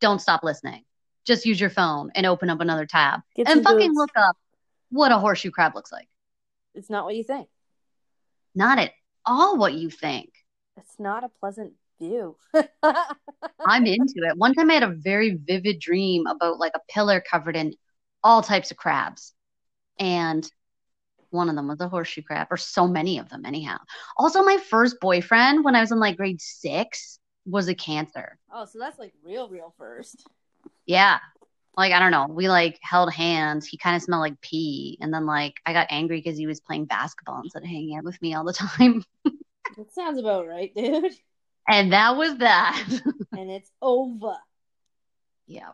Don't 0.00 0.20
stop 0.20 0.42
listening. 0.42 0.85
Just 1.26 1.44
use 1.44 1.60
your 1.60 1.70
phone 1.70 2.10
and 2.14 2.24
open 2.24 2.50
up 2.50 2.60
another 2.60 2.86
tab 2.86 3.20
Get 3.34 3.48
and 3.48 3.62
fucking 3.62 3.94
look 3.94 4.10
up 4.16 4.36
what 4.90 5.12
a 5.12 5.18
horseshoe 5.18 5.50
crab 5.50 5.74
looks 5.74 5.92
like. 5.92 6.08
It's 6.74 6.90
not 6.90 7.04
what 7.04 7.16
you 7.16 7.24
think. 7.24 7.48
Not 8.54 8.78
at 8.78 8.92
all 9.24 9.56
what 9.56 9.74
you 9.74 9.90
think. 9.90 10.30
It's 10.76 10.98
not 10.98 11.24
a 11.24 11.28
pleasant 11.40 11.72
view. 12.00 12.36
I'm 13.66 13.86
into 13.86 14.14
it. 14.18 14.36
One 14.36 14.54
time 14.54 14.70
I 14.70 14.74
had 14.74 14.82
a 14.82 14.88
very 14.94 15.34
vivid 15.34 15.80
dream 15.80 16.26
about 16.26 16.58
like 16.58 16.72
a 16.74 16.80
pillar 16.88 17.20
covered 17.28 17.56
in 17.56 17.74
all 18.22 18.42
types 18.42 18.70
of 18.70 18.76
crabs. 18.76 19.32
And 19.98 20.48
one 21.30 21.48
of 21.48 21.56
them 21.56 21.68
was 21.68 21.80
a 21.80 21.88
horseshoe 21.88 22.22
crab, 22.22 22.48
or 22.50 22.56
so 22.56 22.86
many 22.86 23.18
of 23.18 23.28
them, 23.28 23.44
anyhow. 23.44 23.78
Also, 24.16 24.42
my 24.42 24.58
first 24.58 25.00
boyfriend 25.00 25.64
when 25.64 25.74
I 25.74 25.80
was 25.80 25.90
in 25.92 25.98
like 25.98 26.16
grade 26.16 26.40
six 26.40 27.18
was 27.44 27.68
a 27.68 27.74
cancer. 27.74 28.38
oh, 28.52 28.64
so 28.64 28.78
that's 28.78 28.98
like 28.98 29.12
real, 29.22 29.48
real 29.48 29.74
first. 29.76 30.26
Yeah. 30.86 31.18
Like, 31.76 31.92
I 31.92 31.98
don't 31.98 32.10
know. 32.10 32.26
We 32.28 32.48
like 32.48 32.78
held 32.82 33.12
hands. 33.12 33.66
He 33.66 33.76
kind 33.76 33.96
of 33.96 34.02
smelled 34.02 34.20
like 34.22 34.40
pee. 34.40 34.96
And 35.00 35.12
then, 35.12 35.26
like, 35.26 35.54
I 35.66 35.72
got 35.74 35.88
angry 35.90 36.18
because 36.22 36.38
he 36.38 36.46
was 36.46 36.60
playing 36.60 36.86
basketball 36.86 37.40
instead 37.42 37.62
of 37.62 37.68
hanging 37.68 37.96
out 37.96 38.04
with 38.04 38.20
me 38.22 38.34
all 38.34 38.44
the 38.44 38.52
time. 38.54 39.04
That 39.76 39.92
sounds 39.92 40.18
about 40.18 40.46
right, 40.46 40.74
dude. 40.74 41.12
And 41.68 41.92
that 41.92 42.16
was 42.16 42.36
that. 42.38 42.82
And 43.36 43.50
it's 43.50 43.70
over. 43.82 44.36
yeah. 45.46 45.70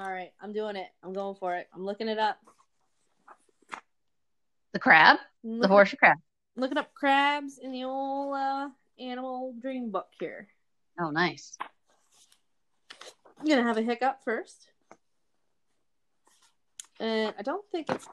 All 0.00 0.10
right, 0.10 0.30
I'm 0.40 0.52
doing 0.52 0.74
it. 0.76 0.88
I'm 1.02 1.12
going 1.12 1.36
for 1.36 1.54
it. 1.56 1.68
I'm 1.74 1.84
looking 1.84 2.08
it 2.08 2.18
up. 2.18 2.38
The 4.72 4.78
crab, 4.78 5.18
the 5.44 5.68
horseshoe 5.68 5.96
crab. 5.96 6.16
looking 6.56 6.78
up 6.78 6.92
crabs 6.94 7.58
in 7.58 7.70
the 7.72 7.84
old 7.84 8.34
uh, 8.34 8.68
animal 8.98 9.54
dream 9.60 9.90
book 9.90 10.08
here. 10.18 10.48
Oh, 11.00 11.10
nice. 11.10 11.56
I'm 13.46 13.50
gonna 13.50 13.68
have 13.68 13.78
a 13.78 13.82
hiccup 13.82 14.24
first, 14.24 14.66
and 16.98 17.32
I 17.38 17.42
don't 17.42 17.64
think 17.70 17.88
it's. 17.88 18.08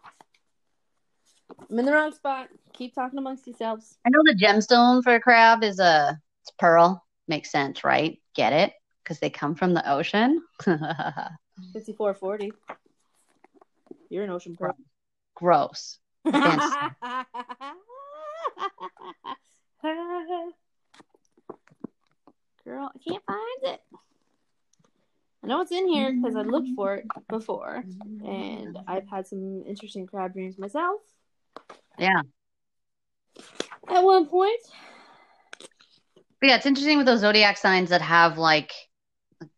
I'm 1.72 1.80
in 1.80 1.86
the 1.86 1.92
wrong 1.92 2.14
spot. 2.14 2.50
Keep 2.74 2.94
talking 2.94 3.18
amongst 3.18 3.48
yourselves. 3.48 3.98
I 4.06 4.12
know 4.12 4.22
the 4.24 4.36
gemstone 4.36 5.04
for 5.04 5.16
a 5.16 5.20
crab 5.20 5.64
is 5.64 5.80
a 5.80 6.20
it's 6.44 6.52
pearl. 6.60 7.04
Makes 7.28 7.52
sense, 7.52 7.84
right? 7.84 8.22
Get 8.36 8.54
it? 8.54 8.74
Because 9.04 9.18
they 9.18 9.32
come 9.32 9.56
from 9.56 9.74
the 9.74 9.92
ocean. 9.92 10.40
Fifty-four 11.74 12.14
forty. 12.14 12.54
You're 14.10 14.26
an 14.26 14.30
ocean 14.30 14.56
pro. 14.56 14.74
Gross. 15.34 15.98
Girl, 16.26 16.38
I 22.94 23.00
can't 23.04 23.24
find 23.26 23.64
it. 23.64 23.82
I 25.44 25.48
know 25.48 25.62
it's 25.62 25.72
in 25.72 25.88
here 25.90 26.14
because 26.14 26.38
I 26.38 26.42
looked 26.42 26.70
for 26.76 26.96
it 26.96 27.06
before, 27.28 27.84
and 28.24 28.76
mm-hmm. 28.76 28.78
I've 28.88 29.08
had 29.10 29.28
some 29.28 29.64
interesting 29.68 30.08
crab 30.08 30.34
dreams 30.34 30.58
myself. 30.58 31.02
Yeah. 32.00 32.22
At 33.90 34.04
one 34.04 34.28
point, 34.28 34.62
But 36.40 36.50
yeah, 36.50 36.56
it's 36.56 36.66
interesting 36.66 36.98
with 36.98 37.06
those 37.06 37.20
zodiac 37.20 37.58
signs 37.58 37.90
that 37.90 38.02
have 38.02 38.38
like 38.38 38.72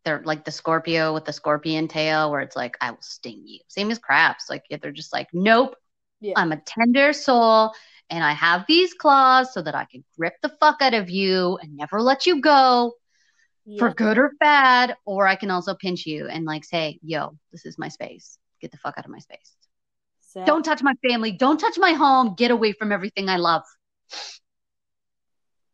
they're 0.03 0.23
like 0.25 0.43
the 0.45 0.51
Scorpio 0.51 1.13
with 1.13 1.25
the 1.25 1.33
scorpion 1.33 1.87
tail, 1.87 2.31
where 2.31 2.41
it's 2.41 2.55
like, 2.55 2.75
I 2.81 2.91
will 2.91 3.01
sting 3.01 3.43
you. 3.45 3.59
Same 3.67 3.91
as 3.91 3.99
crabs. 3.99 4.45
Like 4.49 4.63
they're 4.81 4.91
just 4.91 5.13
like, 5.13 5.27
nope, 5.33 5.75
Yeah. 6.19 6.33
I'm 6.35 6.51
a 6.51 6.61
tender 6.61 7.13
soul 7.13 7.73
and 8.09 8.23
I 8.23 8.31
have 8.31 8.65
these 8.67 8.93
claws 8.93 9.53
so 9.53 9.61
that 9.61 9.75
I 9.75 9.85
can 9.85 10.03
grip 10.17 10.33
the 10.41 10.49
fuck 10.59 10.81
out 10.81 10.95
of 10.95 11.09
you 11.09 11.59
and 11.61 11.75
never 11.75 12.01
let 12.01 12.25
you 12.25 12.41
go 12.41 12.93
for 13.77 13.93
good 13.93 14.17
or 14.17 14.31
bad. 14.39 14.95
Or 15.05 15.27
I 15.27 15.35
can 15.35 15.51
also 15.51 15.73
pinch 15.75 16.05
you 16.05 16.27
and 16.27 16.45
like 16.45 16.63
say, 16.63 16.99
yo, 17.03 17.37
this 17.51 17.65
is 17.65 17.77
my 17.77 17.87
space. 17.89 18.37
Get 18.61 18.71
the 18.71 18.77
fuck 18.77 18.95
out 18.97 19.05
of 19.05 19.11
my 19.11 19.19
space. 19.19 19.55
sad. 20.21 20.45
Don't 20.45 20.63
touch 20.63 20.81
my 20.81 20.93
family. 21.07 21.31
Don't 21.31 21.59
touch 21.59 21.77
my 21.77 21.91
home. 21.93 22.35
Get 22.35 22.51
away 22.51 22.71
from 22.73 22.91
everything 22.91 23.29
I 23.29 23.37
love. 23.37 23.63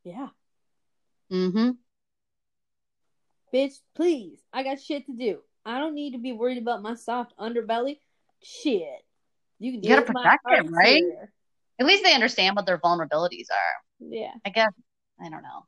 Yeah, 0.04 0.30
Mm-hmm. 1.32 1.72
bitch, 3.54 3.74
please. 3.96 4.40
I 4.52 4.64
got 4.64 4.82
shit 4.82 5.06
to 5.06 5.14
do. 5.14 5.40
I 5.64 5.80
don't 5.80 5.94
need 5.94 6.14
to 6.14 6.18
be 6.18 6.32
worried 6.32 6.58
about 6.58 6.82
my 6.82 6.96
soft 6.96 7.38
underbelly. 7.38 8.00
Shit, 8.42 9.06
you 9.60 9.74
can 9.74 9.84
You 9.84 9.90
gotta 9.90 10.02
protect 10.02 10.42
hard 10.44 10.72
right? 10.72 10.96
interior. 10.98 11.32
At 11.80 11.86
least 11.86 12.04
they 12.04 12.16
understand 12.16 12.56
what 12.56 12.66
their 12.66 12.80
vulnerabilities 12.80 13.48
are. 13.52 14.10
Yeah, 14.10 14.32
I 14.44 14.50
guess. 14.50 14.72
I 15.24 15.30
don't 15.30 15.44
know. 15.44 15.66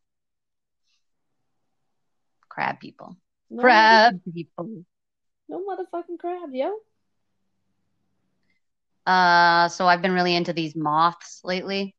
Crab 2.53 2.79
people. 2.79 3.17
no, 3.49 3.61
Crab 3.61 4.19
people. 4.31 4.83
no 5.49 5.59
motherfucking 5.65 6.19
crab, 6.19 6.49
yo. 6.53 6.71
Uh, 9.05 9.67
so 9.69 9.87
I've 9.87 10.01
been 10.01 10.13
really 10.13 10.35
into 10.35 10.53
these 10.53 10.75
moths 10.75 11.41
lately. 11.43 11.95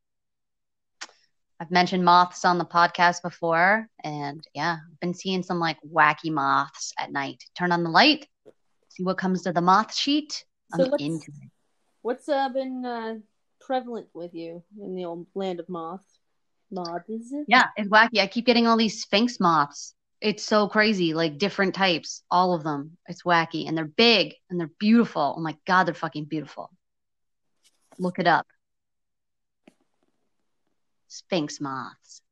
I've 1.61 1.71
mentioned 1.71 2.05
moths 2.05 2.45
on 2.45 2.59
the 2.59 2.64
podcast 2.64 3.23
before, 3.23 3.88
and 4.03 4.43
yeah, 4.55 4.77
I've 4.93 5.01
been 5.01 5.14
seeing 5.14 5.43
some 5.43 5.59
like 5.59 5.79
wacky 5.83 6.31
moths 6.31 6.93
at 6.99 7.12
night. 7.12 7.43
Turn 7.57 7.73
on 7.73 7.83
the 7.85 7.90
light, 7.90 8.27
see 8.90 9.03
what 9.03 9.19
comes 9.19 9.43
to 9.43 9.53
the 9.53 9.61
moth 9.61 9.95
sheet. 9.95 10.45
I'm 10.73 10.81
So 10.81 10.88
what's- 10.90 11.03
into 11.03 11.27
it. 11.43 11.51
What's 12.03 12.29
uh, 12.29 12.51
been 12.51 12.85
uh, 12.85 13.14
prevalent 13.62 14.09
with 14.12 14.35
you 14.35 14.62
in 14.79 14.95
the 14.95 15.07
old 15.07 15.27
land 15.35 15.59
of 15.59 15.69
moths? 15.71 16.05
Moths? 16.71 17.33
Yeah, 17.49 17.64
it's 17.77 17.88
wacky. 17.88 18.21
I 18.21 18.27
keep 18.27 18.45
getting 18.45 18.67
all 18.67 18.77
these 18.77 19.01
sphinx 19.01 19.40
moths. 19.40 19.95
It's 20.25 20.43
so 20.43 20.69
crazy, 20.69 21.13
like 21.13 21.37
different 21.37 21.75
types, 21.75 22.23
all 22.31 22.55
of 22.55 22.65
them. 22.65 22.97
It's 23.07 23.25
wacky, 23.25 23.69
and 23.69 23.77
they're 23.77 23.85
big 23.85 24.33
and 24.49 24.59
they're 24.59 24.71
beautiful. 24.79 25.35
Oh 25.37 25.41
my 25.41 25.55
god, 25.67 25.85
they're 25.85 25.93
fucking 25.93 26.25
beautiful. 26.25 26.71
Look 27.99 28.19
it 28.19 28.27
up. 28.27 28.47
Sphinx 31.09 31.61
moths. 31.61 32.23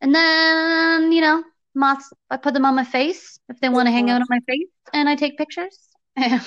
And 0.00 0.14
then, 0.14 1.12
you 1.12 1.20
know, 1.20 1.44
moths. 1.74 2.10
I 2.30 2.38
put 2.38 2.54
them 2.54 2.64
on 2.64 2.74
my 2.74 2.84
face 2.84 3.38
if 3.50 3.60
they 3.60 3.68
want 3.68 3.88
to 3.88 3.92
hang 3.92 4.08
out 4.08 4.22
on 4.22 4.26
my 4.30 4.40
face, 4.48 4.70
and 4.94 5.06
I 5.06 5.16
take 5.16 5.36
pictures. 5.36 5.78
And 6.18 6.42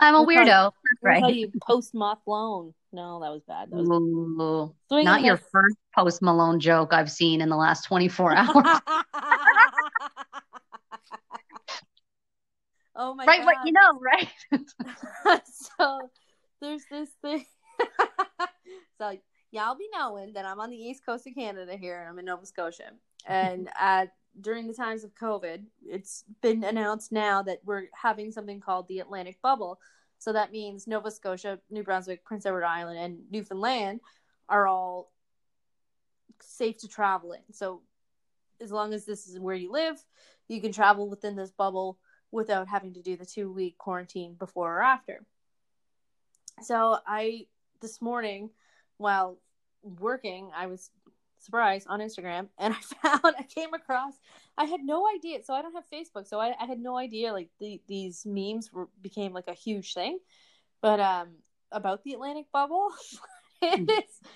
I'm 0.00 0.16
a 0.16 0.26
weirdo. 0.26 0.72
That's 0.72 1.22
right. 1.22 1.34
you 1.34 1.52
post 1.62 1.94
moth 1.94 2.18
blown? 2.26 2.74
No, 2.96 3.20
that 3.20 3.30
was 3.30 3.42
bad. 3.46 3.70
That 3.70 3.76
was 3.76 3.90
Ooh, 3.90 4.74
not 4.90 5.20
your 5.20 5.36
first 5.36 5.76
Post 5.94 6.22
Malone 6.22 6.58
joke 6.58 6.94
I've 6.94 7.10
seen 7.10 7.42
in 7.42 7.50
the 7.50 7.56
last 7.56 7.82
24 7.82 8.34
hours. 8.36 8.48
oh 12.96 13.14
my 13.14 13.26
God. 13.26 13.30
right, 13.30 13.40
god! 13.40 13.44
what 13.44 13.56
you 13.66 13.72
know, 13.72 14.00
right? 14.00 14.30
so 15.76 16.08
there's 16.62 16.84
this 16.90 17.10
thing. 17.20 17.44
so 18.96 19.18
y'all 19.50 19.76
be 19.76 19.90
knowing 19.94 20.32
that 20.32 20.46
I'm 20.46 20.58
on 20.58 20.70
the 20.70 20.78
east 20.78 21.04
coast 21.04 21.26
of 21.26 21.34
Canada 21.34 21.76
here, 21.76 22.00
and 22.00 22.08
I'm 22.08 22.18
in 22.18 22.24
Nova 22.24 22.46
Scotia. 22.46 22.92
And 23.26 23.68
uh, 23.78 24.06
during 24.40 24.66
the 24.66 24.72
times 24.72 25.04
of 25.04 25.14
COVID, 25.14 25.64
it's 25.84 26.24
been 26.40 26.64
announced 26.64 27.12
now 27.12 27.42
that 27.42 27.58
we're 27.62 27.88
having 27.92 28.32
something 28.32 28.58
called 28.58 28.88
the 28.88 29.00
Atlantic 29.00 29.42
Bubble. 29.42 29.80
So 30.26 30.32
that 30.32 30.50
means 30.50 30.88
Nova 30.88 31.08
Scotia, 31.12 31.60
New 31.70 31.84
Brunswick, 31.84 32.24
Prince 32.24 32.46
Edward 32.46 32.64
Island, 32.64 32.98
and 32.98 33.20
Newfoundland 33.30 34.00
are 34.48 34.66
all 34.66 35.12
safe 36.42 36.78
to 36.78 36.88
travel 36.88 37.30
in. 37.30 37.42
So 37.52 37.82
as 38.60 38.72
long 38.72 38.92
as 38.92 39.04
this 39.04 39.28
is 39.28 39.38
where 39.38 39.54
you 39.54 39.70
live, 39.70 40.04
you 40.48 40.60
can 40.60 40.72
travel 40.72 41.08
within 41.08 41.36
this 41.36 41.52
bubble 41.52 42.00
without 42.32 42.66
having 42.66 42.92
to 42.94 43.02
do 43.02 43.16
the 43.16 43.24
two 43.24 43.52
week 43.52 43.78
quarantine 43.78 44.34
before 44.34 44.78
or 44.78 44.82
after. 44.82 45.24
So 46.60 46.98
I 47.06 47.46
this 47.80 48.02
morning 48.02 48.50
while 48.96 49.38
working, 49.84 50.50
I 50.56 50.66
was 50.66 50.90
surprised 51.38 51.86
on 51.88 52.00
Instagram 52.00 52.48
and 52.58 52.74
I 52.74 52.80
found 53.02 53.34
I 53.38 53.42
came 53.42 53.74
across 53.74 54.14
I 54.58 54.64
had 54.64 54.80
no 54.82 55.06
idea 55.08 55.38
so 55.44 55.54
I 55.54 55.62
don't 55.62 55.74
have 55.74 55.84
Facebook 55.92 56.26
so 56.26 56.40
I, 56.40 56.54
I 56.60 56.64
had 56.66 56.80
no 56.80 56.96
idea 56.96 57.32
like 57.32 57.50
the, 57.60 57.80
these 57.86 58.24
memes 58.26 58.72
were 58.72 58.88
became 59.00 59.32
like 59.32 59.48
a 59.48 59.54
huge 59.54 59.94
thing 59.94 60.18
but 60.80 61.00
um 61.00 61.28
about 61.72 62.02
the 62.04 62.12
Atlantic 62.12 62.46
bubble 62.52 62.90
it's 63.62 64.18
hmm. 64.22 64.28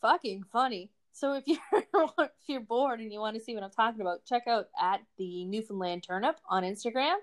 fucking 0.00 0.44
funny. 0.52 0.90
So 1.12 1.34
if 1.34 1.44
you're 1.46 1.58
if 2.18 2.30
you're 2.46 2.60
bored 2.60 3.00
and 3.00 3.12
you 3.12 3.20
want 3.20 3.36
to 3.36 3.42
see 3.42 3.54
what 3.54 3.64
I'm 3.64 3.70
talking 3.70 4.00
about 4.00 4.24
check 4.24 4.44
out 4.46 4.66
at 4.80 5.00
the 5.16 5.44
Newfoundland 5.44 6.04
Turnip 6.04 6.36
on 6.48 6.62
Instagram. 6.62 7.16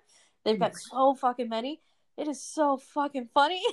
They've 0.43 0.59
got 0.59 0.71
hmm. 0.71 0.77
so 0.91 1.15
fucking 1.15 1.49
many. 1.49 1.81
It 2.17 2.27
is 2.27 2.43
so 2.43 2.77
fucking 2.77 3.29
funny 3.33 3.63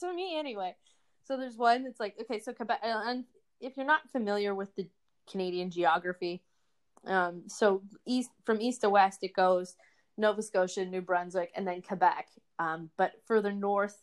to 0.00 0.12
me 0.12 0.38
anyway. 0.38 0.74
So 1.24 1.36
there's 1.36 1.56
one 1.56 1.84
that's 1.84 2.00
like 2.00 2.14
okay 2.22 2.40
so 2.40 2.52
Quebec 2.52 2.80
uh, 2.82 3.02
and 3.06 3.24
if 3.62 3.76
you're 3.76 3.86
not 3.86 4.10
familiar 4.10 4.54
with 4.54 4.74
the 4.76 4.86
Canadian 5.30 5.70
geography 5.70 6.42
um 7.06 7.44
so 7.46 7.82
east 8.06 8.30
from 8.44 8.60
east 8.60 8.82
to 8.82 8.90
west 8.90 9.20
it 9.22 9.32
goes 9.34 9.74
Nova 10.18 10.42
Scotia 10.42 10.84
New 10.84 11.00
Brunswick 11.00 11.50
and 11.56 11.66
then 11.66 11.80
Quebec 11.82 12.28
um 12.58 12.90
but 12.96 13.12
further 13.26 13.52
north 13.52 13.96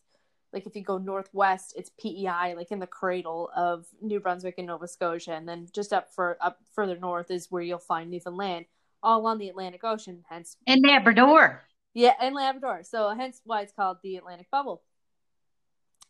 like 0.51 0.65
if 0.65 0.75
you 0.75 0.83
go 0.83 0.97
northwest 0.97 1.73
it's 1.77 1.91
PEI 2.01 2.55
like 2.55 2.71
in 2.71 2.79
the 2.79 2.87
cradle 2.87 3.51
of 3.55 3.85
New 4.01 4.19
Brunswick 4.19 4.55
and 4.57 4.67
Nova 4.67 4.87
Scotia 4.87 5.33
and 5.33 5.47
then 5.47 5.67
just 5.73 5.93
up 5.93 6.11
for 6.13 6.37
up 6.41 6.57
further 6.73 6.97
north 6.97 7.29
is 7.29 7.47
where 7.51 7.61
you'll 7.61 7.77
find 7.79 8.09
Newfoundland 8.09 8.65
all 9.03 9.27
on 9.27 9.37
the 9.37 9.49
Atlantic 9.49 9.83
Ocean 9.83 10.23
hence 10.27 10.57
In 10.65 10.81
Labrador. 10.81 11.61
yeah, 11.93 12.13
and 12.19 12.35
Labrador. 12.35 12.81
So 12.83 13.09
hence 13.15 13.39
why 13.45 13.61
it's 13.61 13.71
called 13.71 13.97
the 14.03 14.17
Atlantic 14.17 14.47
Bubble. 14.51 14.81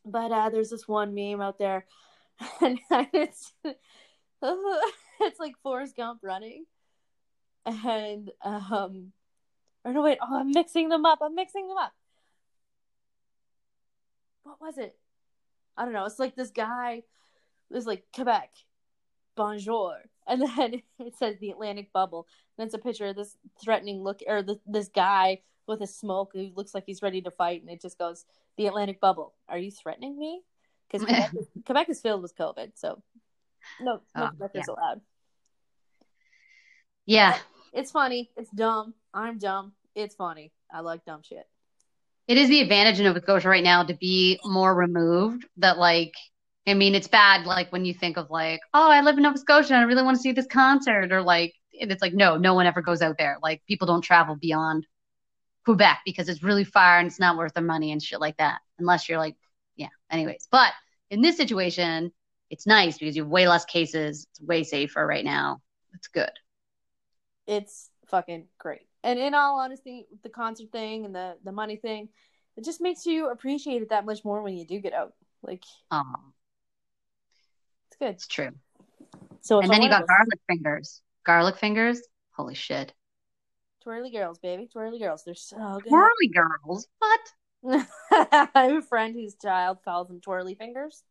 But 0.05 0.31
uh, 0.31 0.49
there's 0.49 0.69
this 0.69 0.87
one 0.87 1.13
meme 1.13 1.41
out 1.41 1.59
there, 1.59 1.85
and 2.61 2.79
it's 3.13 3.53
it's 4.41 5.39
like 5.39 5.55
Forrest 5.63 5.95
Gump 5.95 6.19
running, 6.23 6.65
and 7.65 8.31
um, 8.43 9.11
or 9.83 9.93
no 9.93 10.01
wait, 10.01 10.19
oh 10.21 10.39
I'm 10.39 10.51
mixing 10.51 10.89
them 10.89 11.05
up. 11.05 11.19
I'm 11.21 11.35
mixing 11.35 11.67
them 11.67 11.77
up. 11.77 11.93
What 14.43 14.61
was 14.61 14.77
it? 14.77 14.95
I 15.77 15.83
don't 15.83 15.93
know. 15.93 16.05
It's 16.05 16.19
like 16.19 16.35
this 16.35 16.51
guy. 16.51 17.03
There's 17.69 17.85
like 17.85 18.05
Quebec, 18.15 18.49
bonjour, 19.35 19.97
and 20.27 20.41
then 20.41 20.81
it 20.99 21.15
says 21.17 21.35
the 21.39 21.51
Atlantic 21.51 21.91
Bubble. 21.93 22.27
And 22.57 22.65
it's 22.65 22.75
a 22.75 22.79
picture 22.79 23.07
of 23.07 23.15
this 23.15 23.37
threatening 23.63 24.03
look, 24.03 24.21
or 24.27 24.41
the, 24.41 24.59
this 24.65 24.89
guy 24.89 25.41
with 25.67 25.81
a 25.81 25.87
smoke 25.87 26.31
who 26.33 26.51
looks 26.55 26.73
like 26.73 26.83
he's 26.85 27.01
ready 27.01 27.21
to 27.21 27.31
fight, 27.31 27.61
and 27.61 27.69
it 27.69 27.81
just 27.81 27.97
goes, 27.97 28.25
"The 28.57 28.67
Atlantic 28.67 29.01
Bubble. 29.01 29.35
Are 29.49 29.57
you 29.57 29.71
threatening 29.71 30.17
me?" 30.17 30.43
Because 30.89 31.05
Quebec, 31.07 31.31
is- 31.37 31.47
Quebec 31.65 31.89
is 31.89 32.01
filled 32.01 32.21
with 32.21 32.35
COVID, 32.35 32.71
so 32.75 33.01
no, 33.81 34.01
no 34.15 34.23
Oh, 34.23 34.29
Quebecers 34.39 34.51
yeah. 34.55 34.63
allowed. 34.69 35.01
Yeah. 37.05 37.37
It's 37.73 37.91
funny. 37.91 38.29
It's 38.37 38.49
dumb. 38.51 38.93
I'm 39.13 39.37
dumb. 39.37 39.73
It's 39.95 40.15
funny. 40.15 40.51
I 40.71 40.81
like 40.81 41.05
dumb 41.05 41.21
shit. 41.23 41.47
It 42.27 42.37
is 42.37 42.49
the 42.49 42.61
advantage 42.61 42.99
in 42.99 43.05
Nova 43.05 43.21
Scotia 43.21 43.49
right 43.49 43.63
now 43.63 43.83
to 43.83 43.95
be 43.95 44.39
more 44.45 44.73
removed. 44.73 45.45
That 45.57 45.77
like, 45.79 46.13
I 46.67 46.75
mean, 46.75 46.93
it's 46.93 47.07
bad 47.07 47.45
like 47.45 47.71
when 47.71 47.85
you 47.85 47.93
think 47.93 48.17
of 48.17 48.29
like, 48.29 48.59
oh, 48.73 48.89
I 48.89 49.01
live 49.01 49.17
in 49.17 49.23
Nova 49.23 49.37
Scotia 49.37 49.73
and 49.73 49.81
I 49.83 49.87
really 49.87 50.03
want 50.03 50.17
to 50.17 50.21
see 50.21 50.31
this 50.31 50.45
concert, 50.45 51.11
or 51.11 51.21
like, 51.23 51.53
and 51.79 51.91
it's 51.91 52.01
like, 52.01 52.13
no, 52.13 52.37
no 52.37 52.53
one 52.53 52.67
ever 52.67 52.81
goes 52.81 53.01
out 53.01 53.17
there. 53.17 53.37
Like, 53.41 53.63
people 53.67 53.87
don't 53.87 54.01
travel 54.01 54.35
beyond 54.35 54.85
Quebec 55.65 56.01
because 56.05 56.29
it's 56.29 56.43
really 56.43 56.63
far 56.65 56.99
and 56.99 57.07
it's 57.07 57.19
not 57.19 57.37
worth 57.37 57.53
their 57.53 57.63
money 57.63 57.91
and 57.91 58.01
shit 58.03 58.19
like 58.19 58.37
that. 58.37 58.59
Unless 58.77 59.09
you're 59.09 59.17
like. 59.19 59.35
Anyways, 60.09 60.47
but 60.51 60.71
in 61.09 61.21
this 61.21 61.37
situation, 61.37 62.11
it's 62.49 62.65
nice 62.65 62.97
because 62.97 63.15
you 63.15 63.23
have 63.23 63.31
way 63.31 63.47
less 63.47 63.65
cases. 63.65 64.25
It's 64.31 64.41
way 64.41 64.63
safer 64.63 65.05
right 65.05 65.23
now. 65.25 65.61
It's 65.93 66.07
good. 66.07 66.31
It's 67.47 67.89
fucking 68.07 68.45
great. 68.57 68.87
And 69.03 69.17
in 69.19 69.33
all 69.33 69.59
honesty, 69.59 70.07
the 70.23 70.29
concert 70.29 70.71
thing 70.71 71.05
and 71.05 71.13
the 71.15 71.37
the 71.43 71.51
money 71.51 71.75
thing, 71.77 72.09
it 72.57 72.63
just 72.65 72.81
makes 72.81 73.05
you 73.05 73.29
appreciate 73.29 73.81
it 73.81 73.89
that 73.89 74.05
much 74.05 74.25
more 74.25 74.41
when 74.41 74.57
you 74.57 74.65
do 74.65 74.79
get 74.79 74.93
out. 74.93 75.13
Like 75.41 75.63
Um, 75.91 76.33
it's 77.87 77.97
good. 77.97 78.09
it's 78.15 78.27
true. 78.27 78.51
So 79.41 79.61
And 79.61 79.71
then 79.71 79.81
you 79.81 79.89
got 79.89 80.01
go- 80.01 80.07
garlic 80.07 80.39
fingers. 80.47 81.01
Garlic 81.25 81.57
fingers. 81.57 82.01
Holy 82.31 82.55
shit. 82.55 82.93
twirly 83.81 84.11
girls, 84.11 84.37
baby, 84.39 84.67
twirly 84.71 84.99
girls. 84.99 85.23
They're 85.23 85.33
so 85.35 85.79
good. 85.81 85.89
Twirly 85.89 86.27
girls. 86.33 86.87
What? 86.99 87.19
I 87.67 88.47
have 88.55 88.71
a 88.77 88.81
friend 88.81 89.13
whose 89.15 89.35
child 89.35 89.79
calls 89.83 90.07
them 90.07 90.21
twirly 90.21 90.55
fingers. 90.55 91.03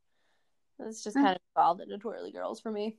It's 0.80 1.02
just 1.02 1.16
Hmm. 1.16 1.24
kind 1.24 1.36
of 1.36 1.42
evolved 1.56 1.80
into 1.80 1.98
twirly 1.98 2.32
girls 2.32 2.60
for 2.60 2.70
me. 2.70 2.96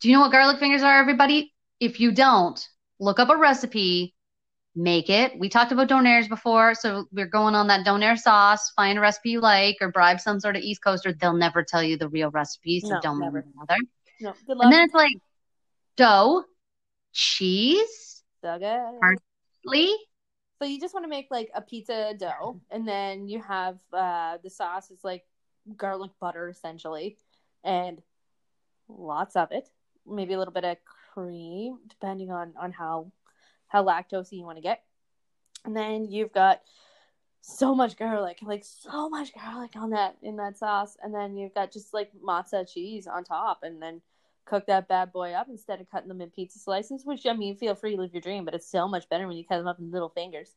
Do 0.00 0.08
you 0.08 0.14
know 0.14 0.20
what 0.22 0.32
garlic 0.32 0.58
fingers 0.58 0.82
are, 0.82 0.98
everybody? 0.98 1.52
If 1.78 2.00
you 2.00 2.12
don't, 2.12 2.66
look 2.98 3.18
up 3.18 3.28
a 3.30 3.36
recipe, 3.36 4.14
make 4.74 5.10
it. 5.10 5.38
We 5.38 5.48
talked 5.48 5.72
about 5.72 5.88
donaires 5.88 6.28
before, 6.28 6.74
so 6.74 7.06
we're 7.12 7.26
going 7.26 7.54
on 7.54 7.66
that 7.66 7.84
donaire 7.84 8.18
sauce. 8.18 8.70
Find 8.76 8.96
a 8.96 9.00
recipe 9.00 9.30
you 9.30 9.40
like, 9.40 9.76
or 9.80 9.90
bribe 9.90 10.20
some 10.20 10.40
sort 10.40 10.56
of 10.56 10.62
East 10.62 10.82
Coaster. 10.82 11.12
They'll 11.12 11.34
never 11.34 11.62
tell 11.62 11.82
you 11.82 11.96
the 11.98 12.08
real 12.08 12.30
recipe, 12.30 12.80
so 12.80 12.88
No, 12.94 13.00
don't 13.00 13.20
never. 13.20 13.44
bother. 13.56 13.78
No, 14.20 14.32
good 14.46 14.56
luck. 14.56 14.64
And 14.64 14.72
then 14.72 14.84
it's 14.84 14.94
like 14.94 15.14
dough, 15.96 16.44
cheese, 17.12 18.22
good. 18.42 18.62
parsley. 18.62 19.96
So 20.60 20.66
you 20.66 20.78
just 20.78 20.92
want 20.92 21.04
to 21.04 21.08
make 21.08 21.28
like 21.30 21.50
a 21.54 21.62
pizza 21.62 22.12
dough, 22.18 22.60
and 22.70 22.86
then 22.86 23.28
you 23.28 23.40
have 23.40 23.78
uh, 23.94 24.36
the 24.42 24.50
sauce 24.50 24.90
is 24.90 25.02
like 25.02 25.24
garlic 25.74 26.10
butter 26.20 26.50
essentially, 26.50 27.16
and 27.64 28.02
lots 28.86 29.36
of 29.36 29.52
it. 29.52 29.70
Maybe 30.06 30.34
a 30.34 30.38
little 30.38 30.52
bit 30.52 30.64
of 30.64 30.76
cream, 31.14 31.78
depending 31.88 32.30
on 32.30 32.52
on 32.60 32.72
how 32.72 33.10
how 33.68 33.82
lactosey 33.84 34.32
you 34.32 34.44
want 34.44 34.58
to 34.58 34.62
get. 34.62 34.82
And 35.64 35.74
then 35.74 36.04
you've 36.04 36.32
got 36.32 36.60
so 37.40 37.74
much 37.74 37.96
garlic, 37.96 38.40
like 38.42 38.64
so 38.64 39.08
much 39.08 39.32
garlic 39.32 39.70
on 39.76 39.90
that 39.90 40.18
in 40.20 40.36
that 40.36 40.58
sauce, 40.58 40.94
and 41.02 41.14
then 41.14 41.38
you've 41.38 41.54
got 41.54 41.72
just 41.72 41.94
like 41.94 42.10
mozzarella 42.22 42.66
cheese 42.66 43.06
on 43.06 43.24
top, 43.24 43.60
and 43.62 43.80
then 43.80 44.02
cook 44.44 44.66
that 44.66 44.88
bad 44.88 45.12
boy 45.12 45.32
up 45.32 45.48
instead 45.48 45.80
of 45.80 45.90
cutting 45.90 46.08
them 46.08 46.20
in 46.20 46.30
pizza 46.30 46.58
slices. 46.58 47.04
Which 47.04 47.26
I 47.26 47.32
mean, 47.32 47.56
feel 47.56 47.74
free 47.74 47.94
to 47.96 48.02
live 48.02 48.12
your 48.12 48.22
dream, 48.22 48.44
but 48.44 48.54
it's 48.54 48.70
so 48.70 48.88
much 48.88 49.08
better 49.08 49.26
when 49.26 49.36
you 49.36 49.44
cut 49.44 49.58
them 49.58 49.68
up 49.68 49.78
in 49.78 49.90
little 49.90 50.08
fingers. 50.10 50.54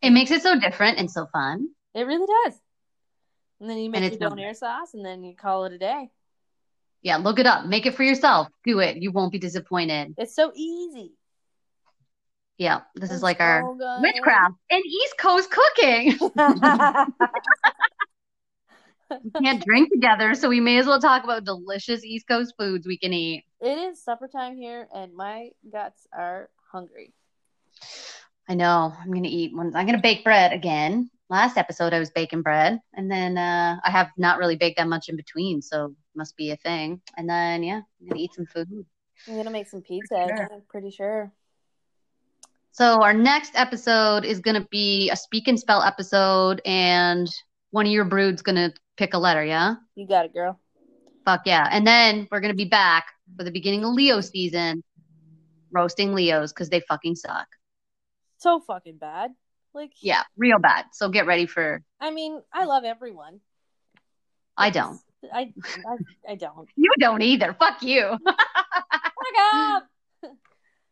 It 0.00 0.10
makes 0.10 0.30
it 0.30 0.42
so 0.42 0.58
different 0.58 0.98
and 0.98 1.10
so 1.10 1.26
fun. 1.32 1.68
It 1.94 2.02
really 2.06 2.26
does. 2.44 2.58
And 3.60 3.70
then 3.70 3.78
you 3.78 3.90
make 3.90 4.02
it's 4.02 4.20
your 4.20 4.30
donair 4.30 4.56
sauce, 4.56 4.94
and 4.94 5.04
then 5.04 5.22
you 5.22 5.36
call 5.36 5.64
it 5.66 5.72
a 5.72 5.78
day. 5.78 6.10
Yeah, 7.02 7.16
look 7.16 7.38
it 7.38 7.46
up. 7.46 7.66
Make 7.66 7.86
it 7.86 7.94
for 7.94 8.02
yourself. 8.02 8.48
Do 8.64 8.80
it. 8.80 8.96
You 8.96 9.12
won't 9.12 9.32
be 9.32 9.38
disappointed. 9.38 10.14
It's 10.18 10.34
so 10.34 10.52
easy. 10.54 11.12
Yeah, 12.58 12.80
this 12.94 13.10
is 13.10 13.16
It's 13.16 13.22
like 13.22 13.40
our 13.40 13.62
good. 13.74 14.02
witchcraft 14.02 14.54
and 14.70 14.84
East 14.84 15.18
Coast 15.18 15.50
cooking. 15.50 16.18
we 19.22 19.30
can't 19.40 19.64
drink 19.64 19.90
together, 19.90 20.34
so 20.34 20.48
we 20.48 20.60
may 20.60 20.78
as 20.78 20.86
well 20.86 21.00
talk 21.00 21.24
about 21.24 21.44
delicious 21.44 22.04
East 22.04 22.26
Coast 22.28 22.54
foods 22.58 22.86
we 22.86 22.98
can 22.98 23.12
eat. 23.12 23.44
it 23.60 23.78
is 23.78 24.02
supper 24.02 24.28
time 24.28 24.56
here, 24.56 24.88
and 24.94 25.14
my 25.14 25.50
guts 25.70 26.06
are 26.12 26.48
hungry. 26.70 27.12
I 28.48 28.54
know. 28.54 28.92
I'm 28.98 29.12
gonna 29.12 29.28
eat 29.28 29.54
one. 29.54 29.74
I'm 29.74 29.86
gonna 29.86 30.00
bake 30.00 30.24
bread 30.24 30.52
again. 30.52 31.10
Last 31.28 31.56
episode 31.56 31.94
I 31.94 31.98
was 31.98 32.10
baking 32.10 32.42
bread, 32.42 32.80
and 32.94 33.10
then 33.10 33.38
uh, 33.38 33.76
I 33.84 33.90
have 33.90 34.10
not 34.16 34.38
really 34.38 34.56
baked 34.56 34.78
that 34.78 34.88
much 34.88 35.08
in 35.08 35.16
between, 35.16 35.62
so 35.62 35.94
must 36.14 36.36
be 36.36 36.50
a 36.50 36.56
thing. 36.56 37.00
And 37.16 37.28
then 37.28 37.62
yeah, 37.62 37.80
I'm 38.00 38.08
gonna 38.08 38.20
eat 38.20 38.34
some 38.34 38.46
food. 38.46 38.84
I'm 39.28 39.36
gonna 39.36 39.50
make 39.50 39.68
some 39.68 39.82
pizza. 39.82 40.26
Sure. 40.28 40.48
I'm 40.52 40.62
pretty 40.68 40.90
sure. 40.90 41.32
So 42.74 43.02
our 43.02 43.12
next 43.12 43.52
episode 43.54 44.24
is 44.24 44.40
going 44.40 44.60
to 44.60 44.66
be 44.70 45.10
a 45.10 45.16
speak 45.16 45.46
and 45.46 45.60
spell 45.60 45.82
episode, 45.82 46.62
and 46.64 47.28
one 47.72 47.86
of 47.86 47.92
your 47.92 48.04
brood's 48.04 48.42
to 48.56 48.72
pick 48.96 49.14
a 49.14 49.18
letter. 49.18 49.44
Yeah, 49.44 49.74
You 49.96 50.06
got 50.06 50.24
it, 50.26 50.32
girl. 50.32 50.60
fuck 51.24 51.42
yeah. 51.46 51.66
And 51.70 51.84
then 51.86 52.28
we're 52.30 52.40
to 52.52 52.56
be 52.56 52.64
back 52.68 53.06
for 53.36 53.42
the 53.44 53.50
beginning 53.50 53.84
of 53.84 53.92
Leo 53.94 54.20
season, 54.20 54.84
roasting 55.72 56.14
Leos 56.14 56.52
because 56.52 56.68
they 56.68 56.80
fucking 56.88 57.16
suck. 57.16 57.48
So 58.38 58.60
fucking 58.60 58.98
bad. 58.98 59.30
Like, 59.74 59.92
Yeah, 60.00 60.22
real 60.36 60.58
bad. 60.58 60.84
So 60.92 61.08
get 61.08 61.26
ready 61.26 61.46
for. 61.46 61.82
I 62.00 62.10
mean, 62.10 62.40
I 62.52 62.64
love 62.64 62.84
everyone. 62.84 63.40
I 64.56 64.70
don't. 64.70 65.00
I, 65.32 65.52
I, 65.88 66.32
I 66.32 66.34
don't. 66.34 66.68
You 66.76 66.90
don't 66.98 67.22
either. 67.22 67.54
Fuck 67.58 67.82
you. 67.82 68.18
Fuck 68.26 69.54
up. 69.54 69.86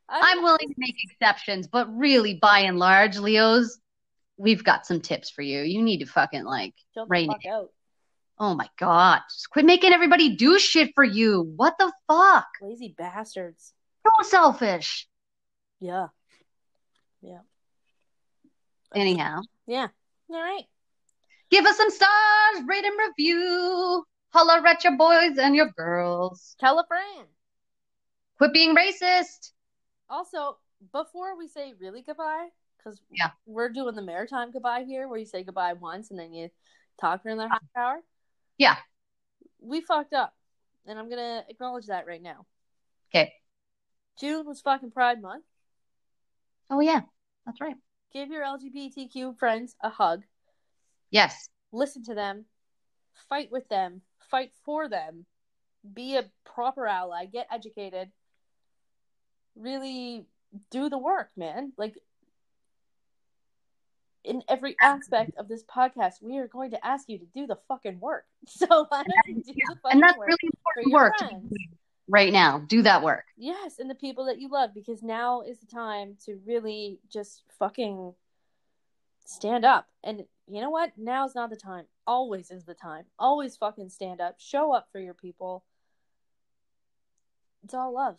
I'm 0.08 0.42
willing 0.42 0.68
to 0.68 0.74
make 0.78 0.96
exceptions, 1.10 1.68
but 1.68 1.94
really, 1.96 2.34
by 2.34 2.60
and 2.60 2.78
large, 2.78 3.16
Leos, 3.18 3.78
we've 4.40 4.64
got 4.64 4.86
some 4.86 5.00
tips 5.00 5.30
for 5.30 5.42
you. 5.42 5.60
You 5.62 5.82
need 5.82 5.98
to 5.98 6.06
fucking 6.06 6.44
like, 6.44 6.74
the 6.94 7.04
rein 7.08 7.28
fuck 7.28 7.44
out. 7.46 7.68
oh 8.38 8.54
my 8.54 8.68
god, 8.78 9.20
just 9.28 9.50
quit 9.50 9.64
making 9.66 9.92
everybody 9.92 10.36
do 10.36 10.58
shit 10.58 10.92
for 10.94 11.04
you. 11.04 11.42
What 11.56 11.74
the 11.78 11.92
fuck? 12.08 12.46
Lazy 12.62 12.94
bastards. 12.96 13.72
So 14.06 14.28
selfish. 14.28 15.06
Yeah. 15.80 16.06
Yeah. 17.22 17.40
Anyhow, 18.94 19.42
Yeah. 19.66 19.88
All 20.30 20.40
right. 20.40 20.64
give 21.50 21.64
us 21.66 21.76
some 21.76 21.90
stars, 21.90 22.64
rate 22.66 22.84
and 22.84 22.94
review. 22.98 24.04
Holler 24.32 24.66
at 24.66 24.84
your 24.84 24.96
boys 24.96 25.38
and 25.38 25.54
your 25.54 25.70
girls. 25.70 26.54
Tell 26.60 26.78
a 26.78 26.86
friend. 26.86 27.28
Quit 28.38 28.52
being 28.52 28.74
racist. 28.76 29.50
Also, 30.08 30.56
before 30.92 31.36
we 31.36 31.46
say 31.48 31.74
really 31.78 32.02
goodbye, 32.02 32.48
because 32.82 33.00
Yeah. 33.10 33.30
we're 33.46 33.68
doing 33.68 33.94
the 33.94 34.02
maritime 34.02 34.50
goodbye 34.50 34.84
here, 34.84 35.08
where 35.08 35.18
you 35.18 35.26
say 35.26 35.42
goodbye 35.44 35.74
once 35.74 36.10
and 36.10 36.18
then 36.18 36.32
you 36.32 36.50
talk 37.00 37.22
for 37.22 37.28
another 37.28 37.48
half 37.48 37.62
hour. 37.76 38.00
Yeah. 38.58 38.76
We 39.60 39.80
fucked 39.80 40.14
up, 40.14 40.34
and 40.86 40.98
I'm 40.98 41.08
gonna 41.10 41.44
acknowledge 41.48 41.86
that 41.86 42.06
right 42.06 42.22
now. 42.22 42.46
Okay. 43.10 43.32
June 44.18 44.46
was 44.46 44.60
fucking 44.60 44.90
Pride 44.90 45.20
Month. 45.20 45.44
Oh 46.70 46.80
yeah, 46.80 47.00
that's 47.44 47.60
right. 47.60 47.76
Give 48.12 48.30
your 48.30 48.44
LGBTQ 48.44 49.38
friends 49.38 49.76
a 49.82 49.90
hug. 49.90 50.22
Yes. 51.10 51.48
Listen 51.72 52.02
to 52.04 52.14
them. 52.14 52.46
Fight 53.28 53.50
with 53.50 53.68
them. 53.68 54.02
Fight 54.30 54.52
for 54.64 54.88
them. 54.88 55.26
Be 55.94 56.16
a 56.16 56.30
proper 56.44 56.86
ally. 56.86 57.26
Get 57.26 57.48
educated. 57.50 58.10
Really 59.56 60.26
do 60.70 60.88
the 60.88 60.98
work, 60.98 61.30
man. 61.36 61.72
Like 61.76 61.96
in 64.24 64.42
every 64.48 64.76
aspect 64.82 65.32
of 65.38 65.48
this 65.48 65.64
podcast, 65.64 66.22
we 66.22 66.38
are 66.38 66.48
going 66.48 66.70
to 66.72 66.86
ask 66.86 67.08
you 67.08 67.18
to 67.18 67.26
do 67.26 67.46
the 67.46 67.58
fucking 67.68 68.00
work. 68.00 68.24
So 68.46 68.86
why 68.88 69.04
you 69.26 69.34
do 69.36 69.52
the 69.52 69.76
fucking 69.82 69.92
And 69.92 70.02
that's 70.02 70.18
work 70.18 70.28
really 70.28 70.38
important 70.44 70.92
work 70.92 71.16
to 71.18 71.24
be 71.24 71.28
friends? 71.30 71.48
doing 71.50 71.68
right 72.08 72.32
now. 72.32 72.58
Do 72.66 72.82
that 72.82 73.02
work. 73.02 73.24
Yes, 73.36 73.78
and 73.78 73.88
the 73.88 73.94
people 73.94 74.26
that 74.26 74.40
you 74.40 74.48
love, 74.50 74.70
because 74.74 75.02
now 75.02 75.42
is 75.42 75.58
the 75.60 75.66
time 75.66 76.16
to 76.26 76.38
really 76.46 76.98
just 77.10 77.44
fucking 77.58 78.14
stand 79.24 79.64
up. 79.64 79.86
And 80.04 80.24
you 80.48 80.60
know 80.60 80.70
what? 80.70 80.92
Now 80.98 81.26
is 81.26 81.34
not 81.34 81.50
the 81.50 81.56
time. 81.56 81.84
Always 82.06 82.50
is 82.50 82.64
the 82.64 82.74
time. 82.74 83.04
Always 83.18 83.56
fucking 83.56 83.88
stand 83.90 84.20
up. 84.20 84.36
Show 84.38 84.72
up 84.74 84.88
for 84.90 85.00
your 85.00 85.14
people. 85.14 85.64
It's 87.62 87.74
all 87.74 87.94
love. 87.94 88.18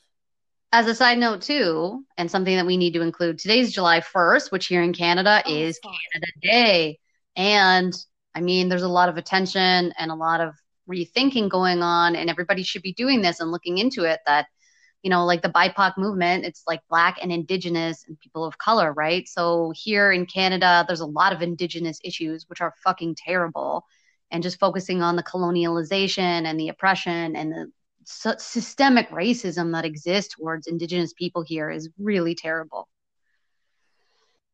As 0.74 0.88
a 0.88 0.96
side 0.96 1.18
note, 1.18 1.42
too, 1.42 2.06
and 2.18 2.32
something 2.32 2.56
that 2.56 2.66
we 2.66 2.78
need 2.78 2.94
to 2.94 3.02
include, 3.02 3.38
today's 3.38 3.74
July 3.74 4.00
1st, 4.00 4.52
which 4.54 4.68
here 4.68 4.82
in 4.82 4.94
Canada 4.94 5.44
Oh, 5.46 5.54
is 5.54 5.78
fuck. 5.84 5.92
Canada 6.14 6.32
Day. 6.42 7.00
And 7.36 7.94
I 8.34 8.40
mean, 8.40 8.70
there's 8.70 8.82
a 8.82 8.88
lot 8.88 9.10
of 9.10 9.18
attention 9.18 9.94
and 9.98 10.12
a 10.12 10.16
lot 10.16 10.40
of 10.40 10.56
rethinking 10.90 11.50
going 11.50 11.82
on, 11.82 12.16
and 12.16 12.30
everybody 12.30 12.64
should 12.64 12.84
be 12.84 12.94
doing 12.94 13.22
this 13.22 13.42
and 13.42 13.52
looking 13.52 13.80
into 13.80 14.06
it. 14.06 14.22
That, 14.26 14.48
you 15.04 15.10
know, 15.10 15.26
like 15.26 15.42
the 15.42 15.50
BIPOC 15.50 15.98
movement, 15.98 16.46
it's 16.46 16.64
like 16.66 16.80
Black 16.90 17.18
and 17.22 17.34
Indigenous 17.34 18.06
and 18.08 18.18
people 18.22 18.46
of 18.46 18.58
color, 18.58 18.94
right? 18.94 19.28
So 19.28 19.74
here 19.76 20.14
in 20.14 20.26
Canada, 20.26 20.86
there's 20.88 21.02
a 21.02 21.06
lot 21.06 21.34
of 21.34 21.42
Indigenous 21.42 22.00
issues, 22.02 22.46
which 22.48 22.62
are 22.62 22.74
fucking 22.82 23.16
terrible. 23.16 23.86
And 24.34 24.42
just 24.42 24.60
focusing 24.60 25.02
on 25.02 25.18
the 25.18 25.24
colonialization 25.24 26.18
and 26.46 26.58
the 26.58 26.70
oppression 26.70 27.36
and 27.36 27.52
the 27.52 27.70
sy- 28.06 28.38
systemic 28.38 29.10
racism 29.10 29.74
that 29.74 29.86
exists 29.86 30.36
towards 30.36 30.68
Indigenous 30.68 31.14
people 31.14 31.44
here 31.44 31.70
is 31.70 31.90
really 31.98 32.36
terrible 32.36 32.88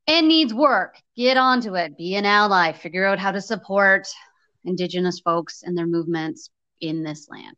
and 0.07 0.27
needs 0.27 0.53
work. 0.53 0.97
Get 1.15 1.37
onto 1.37 1.75
it. 1.75 1.97
Be 1.97 2.15
an 2.15 2.25
ally. 2.25 2.71
Figure 2.71 3.05
out 3.05 3.19
how 3.19 3.31
to 3.31 3.41
support 3.41 4.07
Indigenous 4.63 5.19
folks 5.19 5.63
and 5.63 5.77
their 5.77 5.85
movements 5.85 6.49
in 6.81 7.03
this 7.03 7.27
land. 7.29 7.55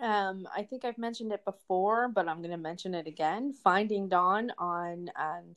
Um, 0.00 0.46
I 0.56 0.62
think 0.62 0.84
I've 0.84 0.98
mentioned 0.98 1.32
it 1.32 1.44
before, 1.44 2.08
but 2.08 2.28
I'm 2.28 2.38
going 2.38 2.52
to 2.52 2.56
mention 2.56 2.94
it 2.94 3.08
again. 3.08 3.52
Finding 3.52 4.08
Dawn 4.08 4.52
on 4.56 5.10
um, 5.16 5.54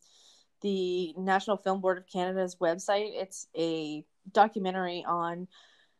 the 0.62 1.13
National 1.15 1.58
Film 1.58 1.80
Board 1.80 1.99
of 1.99 2.08
Canada's 2.08 2.56
website. 2.56 3.12
It's 3.13 3.47
a 3.56 4.04
documentary 4.32 5.06
on, 5.08 5.47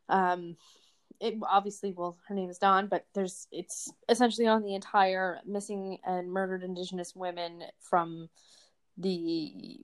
um, 0.10 0.58
it 1.22 1.36
obviously, 1.48 1.94
well, 1.96 2.18
her 2.28 2.34
name 2.34 2.50
is 2.50 2.58
Dawn, 2.58 2.88
but 2.88 3.06
there's 3.14 3.48
it's 3.52 3.94
essentially 4.10 4.48
on 4.48 4.64
the 4.64 4.74
entire 4.74 5.40
missing 5.46 6.00
and 6.04 6.32
murdered 6.32 6.64
Indigenous 6.64 7.16
women 7.16 7.64
from 7.80 8.28
the, 8.98 9.80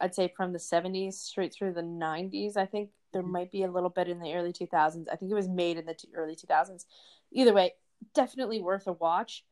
I'd 0.00 0.14
say 0.14 0.32
from 0.36 0.52
the 0.52 0.60
70s 0.60 1.14
straight 1.14 1.52
through 1.52 1.72
the 1.72 1.82
90s. 1.82 2.56
I 2.56 2.64
think 2.64 2.90
there 3.12 3.24
might 3.24 3.50
be 3.50 3.64
a 3.64 3.70
little 3.70 3.90
bit 3.90 4.08
in 4.08 4.20
the 4.20 4.34
early 4.34 4.52
2000s. 4.52 5.08
I 5.12 5.16
think 5.16 5.32
it 5.32 5.34
was 5.34 5.48
made 5.48 5.78
in 5.78 5.86
the 5.86 5.94
t- 5.94 6.08
early 6.14 6.36
2000s 6.36 6.86
either 7.32 7.52
way, 7.52 7.72
definitely 8.14 8.60
worth 8.60 8.86
a 8.86 8.92
watch. 8.92 9.44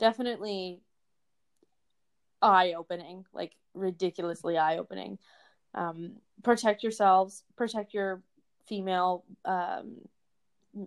Definitely 0.00 0.80
eye 2.40 2.74
opening, 2.76 3.24
like 3.32 3.52
ridiculously 3.72 4.58
eye 4.58 4.78
opening. 4.78 5.18
Um, 5.74 6.16
protect 6.42 6.82
yourselves, 6.82 7.44
protect 7.56 7.94
your 7.94 8.20
female 8.66 9.24
um, 9.44 9.96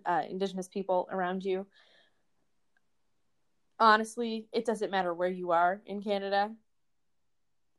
uh, 0.04 0.22
Indigenous 0.28 0.68
people 0.68 1.08
around 1.10 1.44
you. 1.44 1.66
Honestly, 3.78 4.46
it 4.52 4.64
doesn't 4.64 4.90
matter 4.90 5.12
where 5.12 5.28
you 5.28 5.50
are 5.52 5.82
in 5.86 6.02
Canada. 6.02 6.50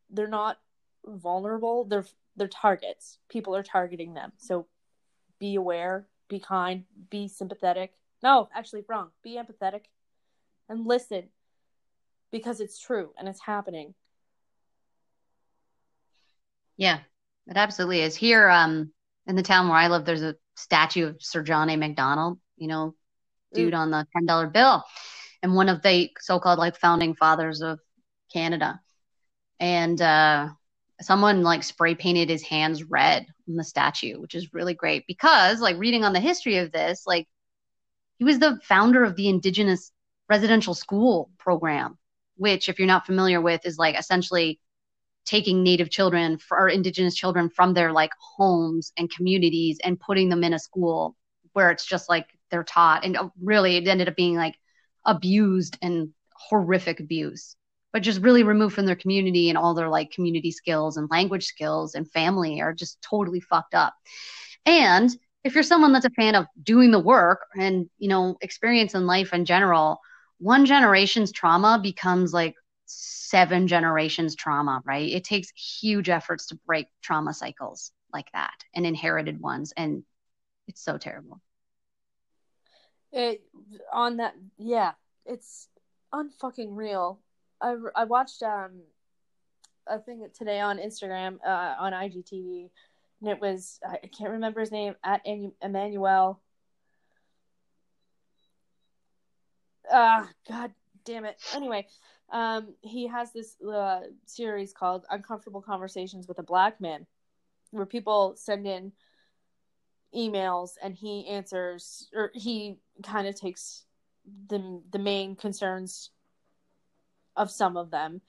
They're 0.09 0.27
not 0.27 0.59
vulnerable. 1.05 1.85
They're 1.85 2.05
they're 2.35 2.47
targets. 2.47 3.17
People 3.29 3.55
are 3.55 3.63
targeting 3.63 4.13
them. 4.13 4.31
So 4.37 4.67
be 5.39 5.55
aware, 5.55 6.07
be 6.29 6.39
kind, 6.39 6.83
be 7.09 7.27
sympathetic. 7.27 7.93
No, 8.21 8.47
actually, 8.53 8.83
wrong. 8.87 9.09
Be 9.23 9.37
empathetic 9.37 9.85
and 10.69 10.85
listen 10.85 11.29
because 12.31 12.59
it's 12.59 12.79
true 12.79 13.11
and 13.17 13.27
it's 13.27 13.41
happening. 13.41 13.93
Yeah, 16.77 16.99
it 17.47 17.57
absolutely 17.57 18.01
is. 18.01 18.15
Here, 18.15 18.49
um, 18.49 18.91
in 19.27 19.35
the 19.35 19.43
town 19.43 19.67
where 19.67 19.77
I 19.77 19.87
live, 19.89 20.05
there's 20.05 20.23
a 20.23 20.35
statue 20.55 21.07
of 21.07 21.17
Sir 21.21 21.43
John 21.43 21.69
A. 21.69 21.75
Macdonald, 21.75 22.39
you 22.57 22.67
know, 22.67 22.95
dude 23.53 23.73
on 23.73 23.91
the 23.91 24.05
ten 24.13 24.25
dollar 24.25 24.47
bill, 24.47 24.83
and 25.43 25.53
one 25.53 25.69
of 25.69 25.81
the 25.81 26.09
so-called 26.19 26.59
like 26.59 26.77
founding 26.77 27.15
fathers 27.15 27.61
of 27.61 27.79
Canada. 28.31 28.79
And 29.59 30.01
uh, 30.01 30.49
someone 31.01 31.43
like 31.43 31.63
spray 31.63 31.95
painted 31.95 32.29
his 32.29 32.43
hands 32.43 32.83
red 32.83 33.25
on 33.49 33.55
the 33.55 33.63
statue, 33.63 34.19
which 34.19 34.35
is 34.35 34.53
really 34.53 34.73
great 34.73 35.05
because, 35.07 35.59
like, 35.61 35.77
reading 35.77 36.03
on 36.03 36.13
the 36.13 36.19
history 36.19 36.57
of 36.57 36.71
this, 36.71 37.03
like, 37.07 37.27
he 38.17 38.23
was 38.23 38.39
the 38.39 38.59
founder 38.63 39.03
of 39.03 39.15
the 39.15 39.29
Indigenous 39.29 39.91
residential 40.29 40.73
school 40.73 41.29
program, 41.37 41.97
which, 42.35 42.69
if 42.69 42.79
you're 42.79 42.87
not 42.87 43.05
familiar 43.05 43.41
with, 43.41 43.65
is 43.65 43.77
like 43.77 43.97
essentially 43.97 44.59
taking 45.27 45.61
native 45.61 45.89
children 45.89 46.37
for, 46.37 46.57
or 46.57 46.69
indigenous 46.69 47.13
children 47.13 47.49
from 47.49 47.73
their 47.73 47.91
like 47.91 48.11
homes 48.19 48.91
and 48.97 49.13
communities 49.13 49.77
and 49.83 49.99
putting 49.99 50.29
them 50.29 50.43
in 50.43 50.53
a 50.53 50.59
school 50.59 51.15
where 51.53 51.69
it's 51.69 51.85
just 51.85 52.09
like 52.09 52.27
they're 52.49 52.63
taught. 52.63 53.03
And 53.03 53.17
uh, 53.17 53.29
really 53.41 53.75
it 53.75 53.87
ended 53.87 54.07
up 54.07 54.15
being 54.15 54.35
like 54.35 54.55
abused 55.05 55.77
and 55.81 56.09
horrific 56.33 56.99
abuse. 56.99 57.55
But 57.93 58.03
just 58.03 58.21
really 58.21 58.43
removed 58.43 58.75
from 58.75 58.85
their 58.85 58.95
community 58.95 59.49
and 59.49 59.57
all 59.57 59.73
their 59.73 59.89
like 59.89 60.11
community 60.11 60.51
skills 60.51 60.97
and 60.97 61.09
language 61.09 61.45
skills 61.45 61.95
and 61.95 62.09
family 62.11 62.61
are 62.61 62.73
just 62.73 63.01
totally 63.01 63.39
fucked 63.39 63.73
up. 63.73 63.93
And 64.65 65.09
if 65.43 65.53
you're 65.53 65.63
someone 65.63 65.93
that's 65.93 66.05
a 66.05 66.09
fan 66.11 66.35
of 66.35 66.45
doing 66.61 66.91
the 66.91 66.99
work 66.99 67.45
and 67.57 67.89
you 67.97 68.09
know 68.09 68.37
experience 68.41 68.93
in 68.93 69.05
life 69.05 69.33
in 69.33 69.45
general 69.45 69.99
one 70.39 70.65
generation's 70.65 71.31
trauma 71.31 71.79
becomes 71.81 72.33
like 72.33 72.53
seven 72.87 73.67
generations 73.67 74.35
trauma, 74.35 74.81
right? 74.85 75.09
It 75.09 75.23
takes 75.23 75.51
huge 75.51 76.09
efforts 76.09 76.47
to 76.47 76.55
break 76.65 76.87
trauma 77.01 77.33
cycles 77.33 77.91
like 78.13 78.31
that 78.33 78.63
and 78.73 78.85
inherited 78.85 79.39
ones. 79.39 79.73
And 79.75 80.03
it's 80.67 80.81
so 80.81 80.97
terrible. 80.97 81.41
It, 83.11 83.41
on 83.91 84.17
that, 84.17 84.35
yeah, 84.57 84.93
it's 85.25 85.69
unfucking 86.13 86.69
real. 86.71 87.19
I 87.61 87.75
I 87.95 88.03
watched 88.03 88.43
um 88.43 88.81
a 89.87 89.99
thing 89.99 90.27
today 90.37 90.59
on 90.59 90.77
Instagram 90.77 91.39
uh, 91.45 91.75
on 91.79 91.93
IGTV, 91.93 92.69
and 93.21 93.29
it 93.29 93.39
was 93.39 93.79
I 93.87 94.07
can't 94.07 94.31
remember 94.31 94.59
his 94.59 94.71
name 94.71 94.95
at 95.03 95.25
Emmanuel. 95.61 96.41
Ah, 99.91 100.29
god 100.47 100.71
damn 101.05 101.25
it. 101.25 101.37
Anyway, 101.55 101.87
um, 102.31 102.73
he 102.81 103.07
has 103.07 103.31
this 103.31 103.55
uh, 103.61 104.01
series 104.25 104.73
called 104.73 105.05
Uncomfortable 105.09 105.61
Conversations 105.61 106.27
with 106.27 106.39
a 106.39 106.43
Black 106.43 106.81
Man, 106.81 107.05
where 107.71 107.85
people 107.85 108.33
send 108.35 108.67
in 108.67 108.91
emails 110.15 110.71
and 110.81 110.95
he 110.95 111.27
answers, 111.27 112.09
or 112.13 112.31
he 112.33 112.77
kind 113.03 113.27
of 113.27 113.35
takes 113.35 113.85
the 114.49 114.81
the 114.91 114.99
main 114.99 115.35
concerns 115.35 116.11
of 117.35 117.49
some 117.49 117.77
of 117.77 117.91
them 117.91 118.21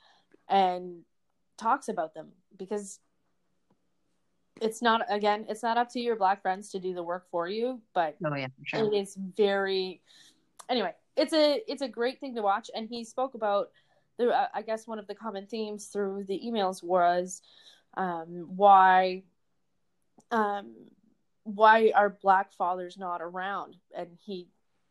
and 0.49 1.01
talks 1.57 1.89
about 1.89 2.15
them 2.15 2.29
because 2.57 3.01
it's 4.61 4.83
not 4.83 5.03
again 5.09 5.45
it's 5.49 5.63
not 5.63 5.77
up 5.77 5.91
to 5.91 6.01
your 6.01 6.17
black 6.17 6.43
friends 6.43 6.71
to 6.71 6.79
do 6.79 6.95
the 6.95 7.03
work 7.03 7.27
for 7.31 7.49
you 7.49 7.81
but 7.95 8.17
oh 8.25 8.35
yeah 8.35 8.47
sure. 8.65 8.85
it 8.85 8.97
is 8.97 9.17
very 9.37 10.01
anyway 10.69 10.93
it's 11.17 11.33
a 11.33 11.63
it's 11.67 11.83
a 11.83 11.89
great 11.89 12.21
thing 12.21 12.35
to 12.35 12.43
watch 12.43 12.71
and 12.75 12.89
he 12.89 13.05
spoke 13.05 13.35
about 13.35 13.71
i 14.21 14.63
guess 14.63 14.87
one 14.87 14.99
of 14.99 15.07
the 15.07 15.15
common 15.15 15.47
themes 15.47 15.87
through 15.87 16.25
the 16.25 16.41
emails 16.45 16.83
was 16.83 17.41
um, 17.97 18.47
why 18.57 19.23
um, 20.31 20.75
why 21.45 21.93
are 21.95 22.11
black 22.11 22.53
fathers 22.53 22.99
not 22.99 23.23
around? 23.23 23.77
And 23.97 24.09
he 24.23 24.49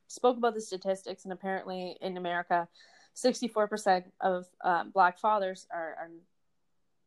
spoke 0.07 0.37
about 0.37 0.55
the 0.55 0.61
statistics 0.61 1.25
and 1.25 1.33
apparently 1.33 1.97
in 2.01 2.15
america 2.15 2.67
64% 3.15 4.05
of 4.21 4.45
um, 4.63 4.91
black 4.91 5.19
fathers 5.19 5.67
are, 5.73 5.95
are 5.99 6.11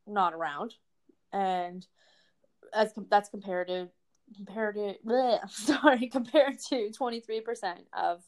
not 0.06 0.34
around. 0.34 0.74
And 1.32 1.86
as 2.74 2.92
that's 3.08 3.28
compared 3.28 3.68
to 3.68 3.88
compared 4.36 4.74
to 4.74 4.94
bleh, 5.06 5.48
sorry 5.50 6.08
compared 6.08 6.58
to 6.68 6.90
23% 6.90 7.74
of 7.92 8.22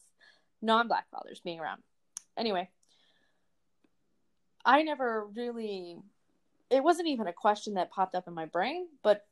non-black 0.61 1.09
fathers 1.11 1.41
being 1.43 1.59
around. 1.59 1.81
Anyway 2.37 2.69
i 4.65 4.81
never 4.83 5.27
really 5.35 5.97
it 6.69 6.83
wasn't 6.83 7.07
even 7.07 7.27
a 7.27 7.33
question 7.33 7.75
that 7.75 7.91
popped 7.91 8.15
up 8.15 8.27
in 8.27 8.33
my 8.33 8.45
brain 8.45 8.87
but 9.03 9.25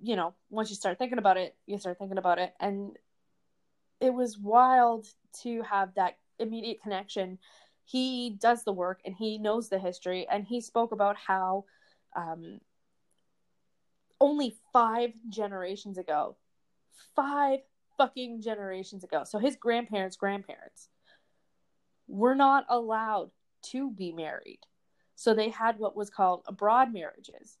you 0.00 0.16
know 0.16 0.34
once 0.50 0.70
you 0.70 0.76
start 0.76 0.98
thinking 0.98 1.18
about 1.18 1.36
it 1.36 1.54
you 1.66 1.78
start 1.78 1.98
thinking 1.98 2.18
about 2.18 2.38
it. 2.38 2.54
And 2.60 2.96
it 4.00 4.12
was 4.12 4.38
wild 4.38 5.06
to 5.42 5.62
have 5.62 5.94
that 5.94 6.18
immediate 6.38 6.82
connection. 6.82 7.38
He 7.84 8.36
does 8.40 8.64
the 8.64 8.72
work 8.72 9.00
and 9.04 9.14
he 9.14 9.38
knows 9.38 9.68
the 9.68 9.78
history 9.78 10.26
and 10.30 10.44
he 10.44 10.60
spoke 10.60 10.92
about 10.92 11.16
how 11.16 11.64
um, 12.14 12.60
only 14.20 14.56
five 14.72 15.10
generations 15.28 15.98
ago 15.98 16.36
five 17.14 17.60
fucking 17.98 18.40
generations 18.40 19.04
ago 19.04 19.24
so 19.24 19.38
his 19.38 19.56
grandparents 19.56 20.16
grandparents 20.16 20.88
were 22.08 22.34
not 22.34 22.64
allowed 22.70 23.30
to 23.70 23.90
be 23.90 24.12
married 24.12 24.60
so 25.14 25.32
they 25.32 25.48
had 25.48 25.78
what 25.78 25.96
was 25.96 26.10
called 26.10 26.42
abroad 26.46 26.92
marriages 26.92 27.58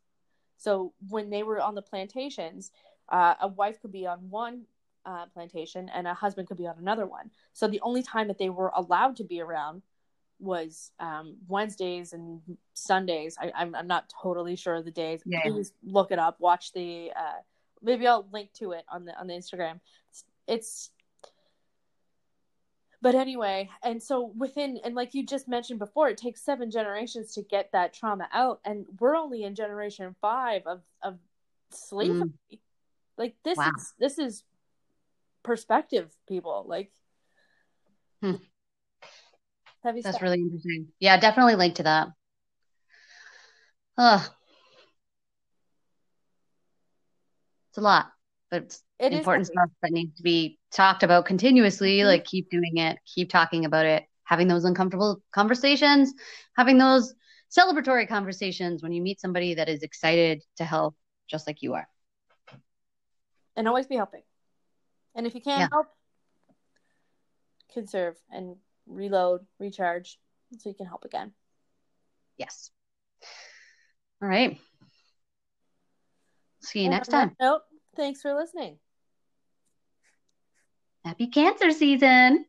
so 0.56 0.92
when 1.08 1.30
they 1.30 1.42
were 1.42 1.60
on 1.60 1.74
the 1.74 1.82
plantations 1.82 2.72
uh, 3.08 3.34
a 3.40 3.48
wife 3.48 3.80
could 3.80 3.92
be 3.92 4.06
on 4.06 4.18
one 4.30 4.62
uh, 5.04 5.26
plantation 5.26 5.88
and 5.94 6.08
a 6.08 6.14
husband 6.14 6.48
could 6.48 6.56
be 6.56 6.66
on 6.66 6.76
another 6.78 7.06
one 7.06 7.30
so 7.52 7.68
the 7.68 7.80
only 7.82 8.02
time 8.02 8.26
that 8.28 8.38
they 8.38 8.50
were 8.50 8.72
allowed 8.74 9.16
to 9.16 9.24
be 9.24 9.40
around 9.40 9.82
was 10.38 10.90
um, 11.00 11.36
Wednesdays 11.48 12.12
and 12.12 12.40
Sundays. 12.74 13.36
I, 13.40 13.46
am 13.46 13.52
I'm, 13.54 13.74
I'm 13.74 13.86
not 13.86 14.12
totally 14.22 14.56
sure 14.56 14.74
of 14.74 14.84
the 14.84 14.90
days. 14.90 15.22
Yeah. 15.24 15.42
Please 15.42 15.72
look 15.82 16.10
it 16.10 16.18
up. 16.18 16.40
Watch 16.40 16.72
the. 16.72 17.12
Uh, 17.16 17.40
maybe 17.82 18.06
I'll 18.06 18.26
link 18.32 18.52
to 18.54 18.72
it 18.72 18.84
on 18.90 19.04
the 19.04 19.18
on 19.18 19.26
the 19.26 19.34
Instagram. 19.34 19.80
It's, 20.10 20.24
it's. 20.46 20.90
But 23.02 23.14
anyway, 23.14 23.68
and 23.82 24.02
so 24.02 24.32
within 24.36 24.78
and 24.84 24.94
like 24.94 25.14
you 25.14 25.24
just 25.24 25.48
mentioned 25.48 25.78
before, 25.78 26.08
it 26.08 26.16
takes 26.16 26.42
seven 26.42 26.70
generations 26.70 27.34
to 27.34 27.42
get 27.42 27.70
that 27.72 27.92
trauma 27.92 28.28
out, 28.32 28.60
and 28.64 28.86
we're 28.98 29.16
only 29.16 29.44
in 29.44 29.54
generation 29.54 30.14
five 30.20 30.62
of 30.66 30.80
of 31.02 31.18
slavery. 31.70 32.30
Mm. 32.52 32.58
Like 33.18 33.36
this 33.44 33.58
wow. 33.58 33.70
is 33.76 33.92
this 33.98 34.18
is 34.18 34.42
perspective, 35.42 36.10
people. 36.26 36.64
Like. 36.66 36.90
Hmm. 38.22 38.36
That's 39.84 40.00
stuff. 40.00 40.22
really 40.22 40.40
interesting. 40.40 40.88
Yeah, 40.98 41.20
definitely 41.20 41.54
linked 41.54 41.76
to 41.76 41.84
that. 41.84 42.08
Ugh. 43.98 44.30
It's 47.70 47.78
a 47.78 47.80
lot, 47.82 48.10
but 48.50 48.64
it's 48.64 48.82
it 48.98 49.12
important 49.12 49.46
stuff 49.46 49.68
that 49.82 49.92
needs 49.92 50.16
to 50.16 50.22
be 50.22 50.58
talked 50.72 51.02
about 51.02 51.26
continuously. 51.26 51.98
Mm-hmm. 51.98 52.08
Like 52.08 52.24
keep 52.24 52.50
doing 52.50 52.78
it, 52.78 52.98
keep 53.06 53.30
talking 53.30 53.64
about 53.64 53.86
it, 53.86 54.04
having 54.24 54.48
those 54.48 54.64
uncomfortable 54.64 55.22
conversations, 55.32 56.12
having 56.56 56.78
those 56.78 57.14
celebratory 57.56 58.08
conversations 58.08 58.82
when 58.82 58.92
you 58.92 59.02
meet 59.02 59.20
somebody 59.20 59.54
that 59.54 59.68
is 59.68 59.82
excited 59.82 60.42
to 60.56 60.64
help 60.64 60.96
just 61.28 61.46
like 61.46 61.62
you 61.62 61.74
are. 61.74 61.88
And 63.56 63.68
always 63.68 63.86
be 63.86 63.96
helping. 63.96 64.22
And 65.14 65.26
if 65.26 65.34
you 65.34 65.40
can't 65.40 65.60
yeah. 65.60 65.68
help, 65.72 65.86
conserve 67.72 68.16
and 68.30 68.56
reload, 68.86 69.46
recharge, 69.58 70.18
so 70.58 70.68
you 70.68 70.74
can 70.74 70.86
help 70.86 71.04
again. 71.04 71.32
Yes. 72.38 72.70
All 74.22 74.28
right. 74.28 74.58
See 76.62 76.82
you 76.82 76.90
next 76.90 77.08
time. 77.08 77.34
Nope. 77.40 77.62
Thanks 77.96 78.20
for 78.20 78.34
listening. 78.34 78.78
Happy 81.06 81.28
cancer 81.28 81.70
season. 81.70 82.46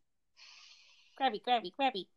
Grabby, 1.16 1.40
grabby, 1.46 1.72
grabby. 1.80 2.08